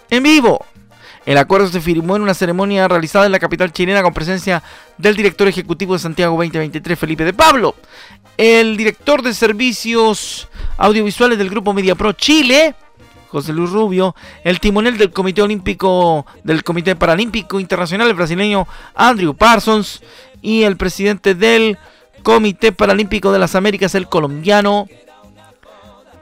en 0.10 0.24
vivo. 0.24 0.65
El 1.26 1.38
acuerdo 1.38 1.67
se 1.67 1.82
firmó 1.82 2.15
en 2.15 2.22
una 2.22 2.34
ceremonia 2.34 2.88
realizada 2.88 3.26
en 3.26 3.34
la 3.34 3.39
capital 3.39 3.74
chilena 3.74 4.02
con 4.04 4.13
presencia 4.13 4.63
del 4.98 5.17
director 5.17 5.48
ejecutivo 5.50 5.93
de 5.93 6.00
Santiago 6.00 6.38
2023, 6.38 6.98
Felipe 6.98 7.26
de 7.26 7.34
Pablo, 7.34 7.76
el 8.38 8.78
director 8.78 9.22
de 9.22 9.34
servicios 9.34 10.48
audiovisuales 10.78 11.38
del 11.38 11.50
grupo 11.50 11.74
Media 11.74 11.95
Pro 11.95 12.13
Chile, 12.13 12.74
José 13.30 13.54
Luis 13.54 13.70
Rubio, 13.70 14.15
el 14.44 14.60
timonel 14.60 14.98
del 14.98 15.12
Comité 15.12 15.42
Olímpico 15.42 16.26
del 16.44 16.63
Comité 16.63 16.96
Paralímpico 16.96 17.60
Internacional, 17.60 18.08
el 18.08 18.15
brasileño 18.15 18.68
Andrew 18.96 19.36
Parsons, 19.36 20.02
y 20.42 20.63
el 20.63 20.78
presidente 20.78 21.36
del 21.36 21.78
Comité 22.24 22.72
Paralímpico 22.72 23.32
de 23.32 23.39
las 23.39 23.56
Américas, 23.56 23.96
el 23.96 24.08
colombiano 24.08 24.88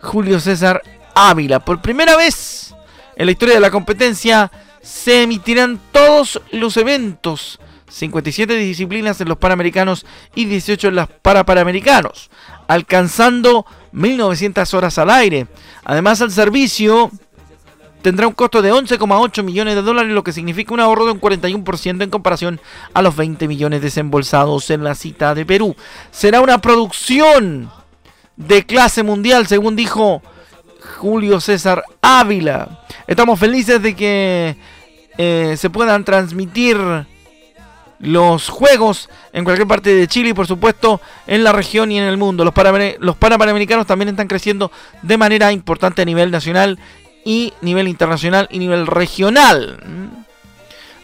Julio 0.02 0.40
César 0.40 0.82
Ávila. 1.16 1.60
Por 1.60 1.82
primera 1.82 2.16
vez 2.16 2.76
en 3.16 3.26
la 3.26 3.32
historia 3.32 3.56
de 3.56 3.62
la 3.62 3.72
competencia 3.72 4.52
se 4.82 5.24
emitirán 5.24 5.80
todos 5.92 6.42
los 6.52 6.78
eventos 6.78 7.60
57 7.90 8.56
disciplinas 8.56 9.20
en 9.22 9.30
los 9.30 9.38
Panamericanos 9.38 10.06
y 10.36 10.46
18 10.46 10.90
en 10.90 10.96
los 10.96 11.08
Parapanamericanos, 11.22 12.30
alcanzando 12.68 13.66
1.900 13.98 14.74
horas 14.74 14.98
al 14.98 15.10
aire. 15.10 15.48
Además, 15.84 16.22
el 16.22 16.32
servicio 16.32 17.12
tendrá 18.02 18.28
un 18.28 18.34
costo 18.34 18.62
de 18.62 18.72
11,8 18.72 19.44
millones 19.44 19.76
de 19.76 19.82
dólares, 19.82 20.12
lo 20.14 20.24
que 20.24 20.32
significa 20.32 20.74
un 20.74 20.80
ahorro 20.80 21.06
de 21.06 21.12
un 21.12 21.20
41% 21.20 22.04
en 22.04 22.10
comparación 22.10 22.62
a 22.94 23.02
los 23.02 23.16
20 23.16 23.48
millones 23.48 23.82
desembolsados 23.82 24.70
en 24.70 24.84
la 24.84 24.96
cita 24.96 25.36
de 25.36 25.46
Perú. 25.46 25.76
Será 26.12 26.42
una 26.42 26.60
producción 26.60 27.70
de 28.36 28.66
clase 28.66 29.04
mundial, 29.04 29.48
según 29.48 29.76
dijo 29.76 30.22
Julio 31.00 31.42
César 31.42 31.84
Ávila. 32.02 32.84
Estamos 33.08 33.40
felices 33.40 33.82
de 33.82 33.96
que 33.96 34.56
eh, 35.18 35.56
se 35.58 35.70
puedan 35.70 36.06
transmitir 36.06 36.78
los 38.00 38.50
juegos 38.50 39.10
en 39.34 39.44
cualquier 39.44 39.68
parte 39.68 39.94
de 39.94 40.08
Chile 40.08 40.30
y 40.30 40.34
por 40.34 40.48
supuesto 40.48 41.02
en 41.26 41.44
la 41.44 41.52
región 41.52 41.92
y 41.92 41.98
en 41.98 42.06
el 42.06 42.18
mundo. 42.18 42.44
Los, 42.46 42.54
los 43.00 43.16
Panamericanos 43.18 43.88
también 43.88 44.10
están 44.10 44.28
creciendo 44.28 44.72
de 45.02 45.18
manera 45.18 45.52
importante 45.52 46.02
a 46.02 46.06
nivel 46.06 46.32
nacional 46.32 46.80
y 47.26 47.54
nivel 47.62 47.88
internacional 47.88 48.48
y 48.52 48.60
nivel 48.60 48.88
regional. 48.88 49.80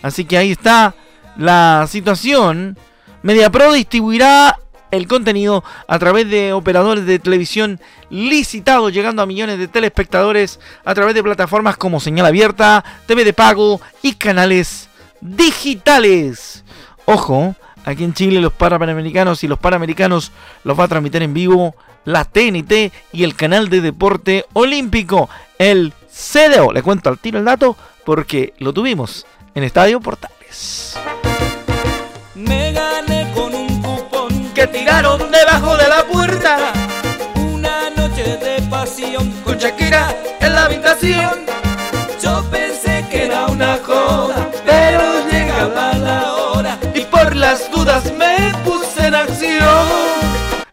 Así 0.02 0.26
que 0.26 0.38
ahí 0.38 0.52
está 0.52 0.96
la 1.38 1.88
situación. 1.90 2.78
MediaPro 3.24 3.74
distribuirá 3.74 4.58
el 4.92 5.08
contenido 5.08 5.64
a 5.88 5.98
través 5.98 6.30
de 6.30 6.54
operadores 6.54 7.06
de 7.06 7.18
televisión 7.18 7.80
licitados, 8.10 8.94
llegando 8.94 9.22
a 9.22 9.26
millones 9.26 9.58
de 9.58 9.68
telespectadores 9.68 10.60
a 10.86 10.94
través 10.94 11.16
de 11.16 11.24
plataformas 11.24 11.78
como 11.78 12.00
Señal 12.00 12.28
Abierta, 12.28 12.84
TV 13.08 13.24
de 13.24 13.34
Pago 13.34 13.82
y 14.04 14.14
canales 14.14 14.90
digitales. 15.20 16.63
Ojo, 17.06 17.56
aquí 17.86 18.04
en 18.04 18.14
Chile 18.14 18.40
los 18.40 18.54
Parapanamericanos 18.54 19.44
y 19.44 19.48
los 19.48 19.60
Panamericanos 19.60 20.32
los 20.64 20.80
va 20.80 20.86
a 20.86 20.88
transmitir 20.88 21.24
en 21.24 21.34
vivo 21.34 21.76
la 22.06 22.26
TNT 22.26 22.92
y 23.12 23.24
el 23.24 23.36
canal 23.36 23.70
de 23.70 23.82
deporte 23.82 24.46
olímpico, 24.54 25.30
el 25.58 25.94
CDO. 26.12 26.72
Le 26.72 26.82
cuento 26.82 27.10
al 27.10 27.20
tiro 27.20 27.40
el 27.40 27.46
dato 27.46 27.76
porque 28.06 28.54
lo 28.60 28.74
tuvimos 28.74 29.26
en 29.56 29.64
Estadio 29.64 30.00
Portales. 30.00 30.98
Me 32.36 32.72
gané 32.72 33.32
con 33.36 33.54
un 33.54 33.82
cupón 33.82 34.52
que 34.54 34.68
tiraron 34.68 35.32
debajo 35.32 35.78
de 35.78 35.88
la 35.88 36.04
puerta. 36.06 36.74
Una 37.36 37.90
noche 37.92 38.38
de 38.38 38.62
pasión 38.70 39.32
con 39.44 39.58
Shakira 39.58 40.16
en 40.40 40.54
la 40.54 40.66
habitación. 40.66 41.63
Las 47.44 47.70
dudas 47.70 48.06
me 48.14 48.54
puse 48.64 49.06
en 49.06 49.16
acción. 49.16 49.86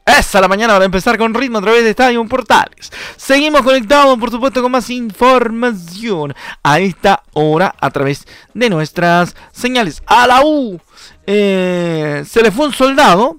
Esa 0.06 0.40
la 0.40 0.46
mañana 0.46 0.74
para 0.74 0.84
empezar 0.84 1.18
con 1.18 1.34
ritmo 1.34 1.58
a 1.58 1.62
través 1.62 1.82
de 1.82 1.90
Estadio 1.90 2.24
Portales. 2.26 2.92
Seguimos 3.16 3.62
conectados, 3.62 4.16
por 4.20 4.30
supuesto, 4.30 4.62
con 4.62 4.70
más 4.70 4.88
información 4.88 6.32
a 6.62 6.78
esta 6.78 7.24
hora 7.32 7.74
a 7.80 7.90
través 7.90 8.24
de 8.54 8.70
nuestras 8.70 9.34
señales. 9.50 10.00
A 10.06 10.28
la 10.28 10.42
U 10.44 10.80
eh, 11.26 12.22
se 12.24 12.40
le 12.40 12.52
fue 12.52 12.66
un 12.66 12.72
soldado 12.72 13.38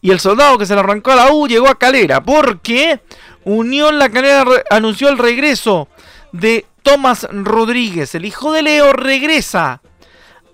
y 0.00 0.10
el 0.10 0.18
soldado 0.18 0.58
que 0.58 0.66
se 0.66 0.74
le 0.74 0.80
arrancó 0.80 1.12
a 1.12 1.16
la 1.16 1.32
U 1.32 1.46
llegó 1.46 1.68
a 1.68 1.78
Calera 1.78 2.24
porque 2.24 3.00
Unión 3.44 4.00
La 4.00 4.08
Calera 4.08 4.44
anunció 4.68 5.10
el 5.10 5.18
regreso 5.18 5.86
de 6.32 6.66
Tomás 6.82 7.28
Rodríguez. 7.30 8.16
El 8.16 8.24
hijo 8.24 8.50
de 8.50 8.62
Leo 8.62 8.92
regresa 8.92 9.80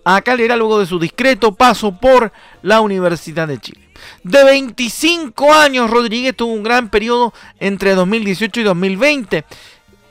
a 0.04 0.20
Calera 0.22 0.56
luego 0.56 0.78
de 0.78 0.86
su 0.86 0.98
discreto 0.98 1.54
paso 1.54 1.92
por 1.92 2.32
la 2.62 2.80
Universidad 2.80 3.48
de 3.48 3.58
Chile. 3.58 3.90
De 4.22 4.44
25 4.44 5.52
años, 5.52 5.90
Rodríguez 5.90 6.34
tuvo 6.36 6.52
un 6.52 6.62
gran 6.62 6.88
periodo 6.90 7.32
entre 7.58 7.94
2018 7.94 8.60
y 8.60 8.64
2020 8.64 9.44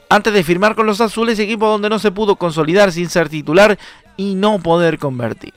antes 0.09 0.33
de 0.33 0.43
firmar 0.43 0.75
con 0.75 0.87
los 0.87 1.01
azules, 1.01 1.37
equipo 1.39 1.67
donde 1.67 1.89
no 1.89 1.99
se 1.99 2.11
pudo 2.11 2.35
consolidar 2.35 2.91
sin 2.91 3.09
ser 3.09 3.29
titular 3.29 3.77
y 4.17 4.35
no 4.35 4.59
poder 4.59 4.97
convertir. 4.97 5.53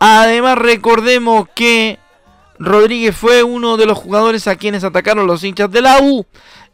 Además, 0.00 0.58
recordemos 0.58 1.46
que 1.54 2.00
Rodríguez 2.58 3.16
fue 3.16 3.44
uno 3.44 3.76
de 3.76 3.86
los 3.86 3.96
jugadores 3.96 4.48
a 4.48 4.56
quienes 4.56 4.82
atacaron 4.82 5.26
los 5.26 5.44
hinchas 5.44 5.70
de 5.70 5.80
la 5.80 6.00
U 6.00 6.26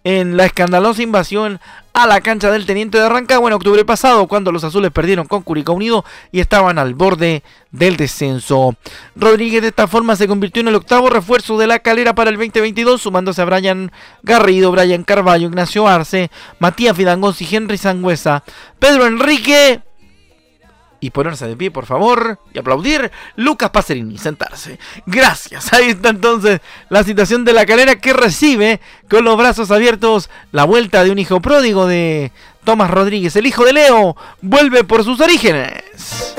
en 0.08 0.38
la 0.38 0.46
escandalosa 0.46 1.02
invasión 1.02 1.60
a 1.92 2.06
la 2.06 2.22
cancha 2.22 2.50
del 2.50 2.64
Teniente 2.64 2.96
de 2.96 3.10
Rancagua 3.10 3.50
en 3.50 3.56
octubre 3.56 3.84
pasado, 3.84 4.26
cuando 4.26 4.50
los 4.50 4.64
azules 4.64 4.90
perdieron 4.90 5.26
con 5.26 5.42
Curicó 5.42 5.74
Unido 5.74 6.02
y 6.32 6.40
estaban 6.40 6.78
al 6.78 6.94
borde 6.94 7.42
del 7.72 7.98
descenso. 7.98 8.74
Rodríguez 9.14 9.60
de 9.60 9.68
esta 9.68 9.86
forma 9.86 10.16
se 10.16 10.26
convirtió 10.26 10.62
en 10.62 10.68
el 10.68 10.76
octavo 10.76 11.10
refuerzo 11.10 11.58
de 11.58 11.66
la 11.66 11.80
calera 11.80 12.14
para 12.14 12.30
el 12.30 12.36
2022, 12.36 13.02
sumándose 13.02 13.42
a 13.42 13.44
Brian 13.44 13.92
Garrido, 14.22 14.72
Brian 14.72 15.04
Carballo, 15.04 15.48
Ignacio 15.48 15.86
Arce, 15.86 16.30
Matías 16.58 16.96
Fidangos 16.96 17.42
y 17.42 17.54
Henry 17.54 17.76
Sangüesa. 17.76 18.44
Pedro 18.78 19.06
Enrique 19.06 19.82
y 21.00 21.10
ponerse 21.10 21.46
de 21.46 21.56
pie, 21.56 21.70
por 21.70 21.86
favor, 21.86 22.38
y 22.52 22.58
aplaudir. 22.58 23.10
Lucas 23.36 23.70
Pacerini, 23.70 24.18
sentarse. 24.18 24.78
Gracias. 25.06 25.72
Ahí 25.72 25.90
está 25.90 26.10
entonces 26.10 26.60
la 26.88 27.02
situación 27.04 27.44
de 27.44 27.52
la 27.52 27.66
calera 27.66 27.96
que 27.96 28.12
recibe 28.12 28.80
con 29.08 29.24
los 29.24 29.36
brazos 29.36 29.70
abiertos 29.70 30.30
la 30.52 30.64
vuelta 30.64 31.04
de 31.04 31.10
un 31.10 31.18
hijo 31.18 31.40
pródigo 31.40 31.86
de 31.86 32.32
Tomás 32.64 32.90
Rodríguez, 32.90 33.34
el 33.36 33.46
hijo 33.46 33.64
de 33.64 33.72
Leo, 33.72 34.16
vuelve 34.42 34.84
por 34.84 35.04
sus 35.04 35.20
orígenes. 35.20 36.34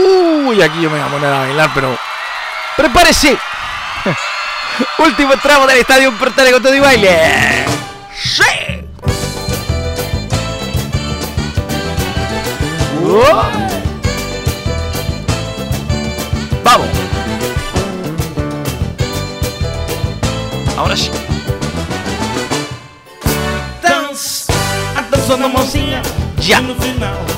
Uy, 0.00 0.62
aquí 0.62 0.80
yo 0.80 0.90
me 0.90 0.98
voy 0.98 1.06
a 1.06 1.10
poner 1.10 1.32
a 1.32 1.38
bailar, 1.40 1.70
pero. 1.74 1.96
¡Prepárese! 2.76 3.36
Último 4.98 5.36
tramo 5.36 5.66
del 5.66 5.78
estadio 5.78 6.12
Portales 6.16 6.52
con 6.52 6.62
todo 6.62 6.74
y 6.74 6.80
baile. 6.80 7.66
¡Sí! 8.14 8.42
¡Oh! 13.06 13.42
¡Vamos! 16.62 16.88
Ahora 20.76 20.96
sí. 20.96 21.10
Dance, 23.82 24.52
ya. 26.40 26.62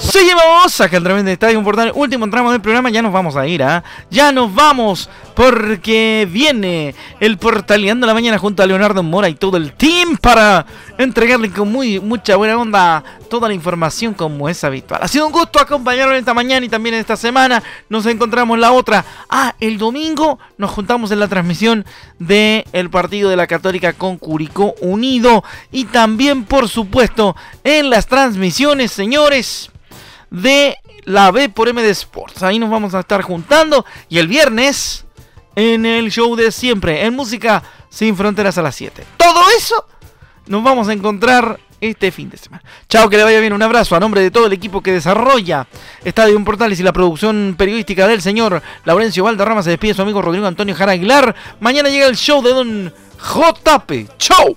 Seguimos 0.00 0.80
acá 0.80 0.96
el 0.96 1.02
tremendo 1.02 1.30
estadio 1.30 1.62
portal. 1.62 1.92
Último 1.94 2.28
tramo 2.28 2.50
del 2.52 2.60
programa. 2.60 2.90
Ya 2.90 3.02
nos 3.02 3.12
vamos 3.12 3.36
a 3.36 3.46
ir, 3.46 3.62
¿ah? 3.62 3.82
Ya 4.10 4.32
nos 4.32 4.54
vamos. 4.54 5.08
Porque 5.34 6.28
viene 6.30 6.94
el 7.18 7.38
portaleando 7.38 8.06
la 8.06 8.12
mañana 8.12 8.36
junto 8.36 8.62
a 8.62 8.66
Leonardo 8.66 9.02
Mora 9.02 9.30
y 9.30 9.34
todo 9.34 9.56
el 9.56 9.72
team 9.72 10.18
para 10.18 10.66
entregarle 10.98 11.50
con 11.50 11.72
muy 11.72 11.98
mucha 12.00 12.36
buena 12.36 12.58
onda 12.58 13.02
toda 13.30 13.48
la 13.48 13.54
información 13.54 14.12
como 14.12 14.50
es 14.50 14.62
habitual. 14.62 15.00
Ha 15.02 15.08
sido 15.08 15.26
un 15.26 15.32
gusto 15.32 15.58
acompañarlo 15.58 16.14
esta 16.14 16.34
mañana 16.34 16.66
y 16.66 16.68
también 16.68 16.94
esta 16.96 17.16
semana. 17.16 17.62
Nos 17.88 18.04
encontramos 18.04 18.58
la 18.58 18.72
otra. 18.72 19.06
Ah, 19.30 19.54
el 19.58 19.78
domingo 19.78 20.38
nos 20.58 20.70
juntamos 20.70 21.10
en 21.12 21.20
la 21.20 21.28
transmisión 21.28 21.86
del 22.18 22.64
el 22.72 22.90
partido 22.90 23.30
de 23.30 23.36
la 23.36 23.46
Católica 23.46 23.94
con 23.94 24.18
Curicó 24.18 24.74
Unido. 24.82 25.42
Y 25.70 25.86
también, 25.86 26.44
por 26.44 26.68
supuesto, 26.68 27.34
en 27.64 27.88
las 27.88 28.06
transmisiones, 28.06 28.91
señores, 28.92 29.70
de 30.30 30.76
la 31.04 31.30
B 31.30 31.48
por 31.48 31.72
MD 31.72 31.86
Sports. 31.90 32.42
Ahí 32.42 32.58
nos 32.58 32.70
vamos 32.70 32.94
a 32.94 33.00
estar 33.00 33.22
juntando. 33.22 33.84
Y 34.08 34.18
el 34.18 34.28
viernes, 34.28 35.04
en 35.56 35.86
el 35.86 36.10
show 36.10 36.34
de 36.36 36.50
siempre, 36.52 37.04
en 37.04 37.14
Música 37.14 37.62
Sin 37.90 38.16
Fronteras 38.16 38.58
a 38.58 38.62
las 38.62 38.74
7. 38.74 39.04
Todo 39.16 39.42
eso 39.56 39.86
nos 40.46 40.62
vamos 40.62 40.88
a 40.88 40.92
encontrar 40.92 41.58
este 41.80 42.12
fin 42.12 42.30
de 42.30 42.36
semana. 42.36 42.62
Chao, 42.88 43.10
que 43.10 43.16
le 43.16 43.24
vaya 43.24 43.40
bien. 43.40 43.52
Un 43.52 43.62
abrazo 43.62 43.96
a 43.96 44.00
nombre 44.00 44.20
de 44.22 44.30
todo 44.30 44.46
el 44.46 44.52
equipo 44.52 44.80
que 44.80 44.92
desarrolla 44.92 45.66
Estadio 46.04 46.42
Portales 46.44 46.78
y 46.80 46.82
la 46.82 46.92
producción 46.92 47.56
periodística 47.58 48.06
del 48.06 48.22
señor 48.22 48.62
Laurencio 48.84 49.24
Valderrama. 49.24 49.62
Se 49.62 49.70
despide 49.70 49.94
su 49.94 50.02
amigo 50.02 50.22
Rodrigo 50.22 50.46
Antonio 50.46 50.74
Jara 50.74 50.92
Aguilar. 50.92 51.34
Mañana 51.60 51.88
llega 51.88 52.06
el 52.06 52.16
show 52.16 52.42
de 52.42 52.50
Don 52.50 52.94
JP. 53.18 54.16
¡Chau! 54.16 54.56